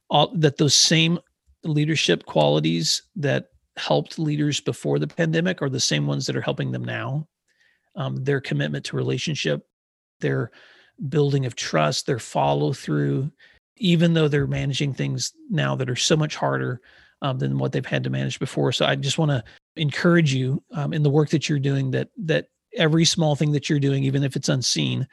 all 0.10 0.32
that 0.36 0.58
those 0.58 0.76
same 0.76 1.20
leadership 1.64 2.26
qualities 2.26 3.02
that 3.16 3.48
helped 3.78 4.20
leaders 4.20 4.60
before 4.60 5.00
the 5.00 5.08
pandemic 5.08 5.62
are 5.62 5.70
the 5.70 5.80
same 5.80 6.08
ones 6.08 6.26
that 6.26 6.36
are 6.36 6.42
helping 6.42 6.72
them 6.72 6.84
now. 6.84 7.28
Um, 7.96 8.24
their 8.24 8.42
commitment 8.42 8.86
to 8.86 8.96
relationship 8.96 9.66
their 10.20 10.52
building 11.10 11.46
of 11.46 11.56
trust, 11.56 12.06
their 12.06 12.20
follow 12.20 12.74
through, 12.74 13.32
even 13.78 14.14
though 14.14 14.28
they're 14.28 14.48
managing 14.48 14.94
things 14.94 15.34
now 15.50 15.76
that 15.76 15.90
are 15.90 15.96
so 15.96 16.16
much 16.16 16.36
harder 16.36 16.82
um, 17.22 17.40
than 17.40 17.58
what 17.58 17.72
they've 17.72 17.86
had 17.86 18.04
to 18.04 18.10
manage 18.10 18.40
before. 18.40 18.72
So 18.72 18.86
I 18.86 18.96
just 18.96 19.18
want 19.18 19.32
to 19.32 19.44
encourage 19.76 20.34
you 20.34 20.62
um, 20.72 20.94
in 20.94 21.04
the 21.04 21.10
work 21.10 21.30
that 21.30 21.50
you're 21.50 21.60
doing 21.60 21.92
that 21.92 22.10
that 22.18 22.48
every 22.78 23.06
small 23.06 23.36
thing 23.36 23.52
that 23.54 23.70
you're 23.70 23.80
doing, 23.80 24.04
even 24.04 24.24
if 24.24 24.36
it's 24.36 24.50
unseen, 24.50 25.08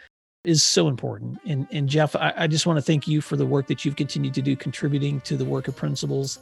is 0.44 0.62
so 0.62 0.88
important. 0.88 1.38
And 1.46 1.66
and 1.70 1.88
Jeff, 1.88 2.14
I, 2.16 2.32
I 2.36 2.46
just 2.46 2.66
want 2.66 2.76
to 2.76 2.82
thank 2.82 3.06
you 3.06 3.20
for 3.20 3.36
the 3.36 3.46
work 3.46 3.66
that 3.68 3.84
you've 3.84 3.96
continued 3.96 4.34
to 4.34 4.42
do, 4.42 4.56
contributing 4.56 5.20
to 5.22 5.36
the 5.36 5.44
work 5.44 5.68
of 5.68 5.76
principals. 5.76 6.38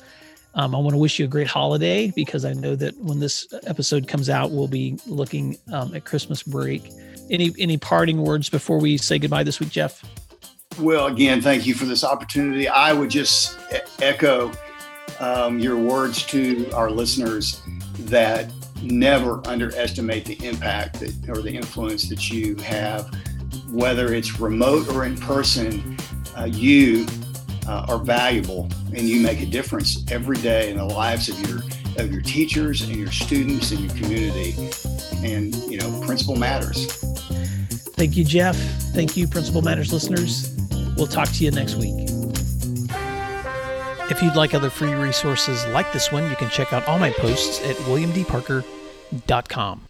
Um, 0.55 0.74
I 0.74 0.79
want 0.79 0.94
to 0.94 0.98
wish 0.98 1.18
you 1.18 1.26
a 1.26 1.29
great 1.29 1.46
holiday 1.46 2.12
because 2.16 2.44
I 2.44 2.55
know 2.55 2.74
that 2.74 2.96
when 2.98 3.20
this 3.20 3.46
episode 3.66 4.09
comes 4.09 4.29
out, 4.29 4.50
we'll 4.50 4.66
be 4.66 4.98
looking 5.07 5.57
um, 5.72 5.94
at 5.94 6.05
Christmas 6.05 6.42
break. 6.42 6.90
Any 7.30 7.54
any 7.58 7.78
parting 7.78 8.22
words 8.22 8.48
before 8.48 8.78
we 8.78 8.96
say 8.98 9.18
goodbye 9.18 9.44
this 9.44 9.60
week, 9.60 9.70
Jeff? 9.70 10.04
Well, 10.78 11.06
again, 11.06 11.40
thank 11.40 11.66
you 11.66 11.74
for 11.74 11.84
this 11.84 12.02
opportunity. 12.02 12.66
I 12.66 12.92
would 12.92 13.10
just 13.10 13.58
echo 14.00 14.50
um, 15.20 15.58
your 15.58 15.76
words 15.76 16.24
to 16.26 16.70
our 16.72 16.90
listeners 16.90 17.62
that 18.00 18.50
never 18.82 19.46
underestimate 19.46 20.24
the 20.24 20.44
impact 20.44 21.00
that, 21.00 21.28
or 21.28 21.42
the 21.42 21.50
influence 21.50 22.08
that 22.08 22.30
you 22.30 22.56
have, 22.56 23.08
whether 23.70 24.14
it's 24.14 24.40
remote 24.40 24.88
or 24.88 25.04
in 25.04 25.16
person. 25.16 25.96
Uh, 26.36 26.44
you 26.44 27.06
uh, 27.68 27.86
are 27.88 27.98
valuable, 27.98 28.68
and 28.94 29.02
you 29.02 29.20
make 29.20 29.40
a 29.40 29.46
difference 29.46 30.04
every 30.10 30.36
day 30.36 30.70
in 30.70 30.78
the 30.78 30.84
lives 30.84 31.28
of 31.28 31.48
your 31.48 31.60
of 31.98 32.10
your 32.10 32.22
teachers 32.22 32.82
and 32.82 32.96
your 32.96 33.10
students 33.10 33.72
and 33.72 33.80
your 33.80 33.94
community. 33.94 34.54
And 35.22 35.54
you 35.70 35.76
know, 35.76 36.00
principal 36.04 36.36
matters. 36.36 37.04
Thank 38.00 38.16
you, 38.16 38.24
Jeff. 38.24 38.56
Thank 38.94 39.18
you, 39.18 39.28
Principal 39.28 39.60
Matters 39.60 39.92
listeners. 39.92 40.56
We'll 40.96 41.06
talk 41.06 41.28
to 41.32 41.44
you 41.44 41.50
next 41.50 41.74
week. 41.74 42.08
If 44.10 44.22
you'd 44.22 44.36
like 44.36 44.54
other 44.54 44.70
free 44.70 44.94
resources 44.94 45.66
like 45.66 45.92
this 45.92 46.10
one, 46.10 46.30
you 46.30 46.36
can 46.36 46.48
check 46.48 46.72
out 46.72 46.88
all 46.88 46.98
my 46.98 47.10
posts 47.10 47.60
at 47.60 47.76
williamdparker.com. 47.76 49.89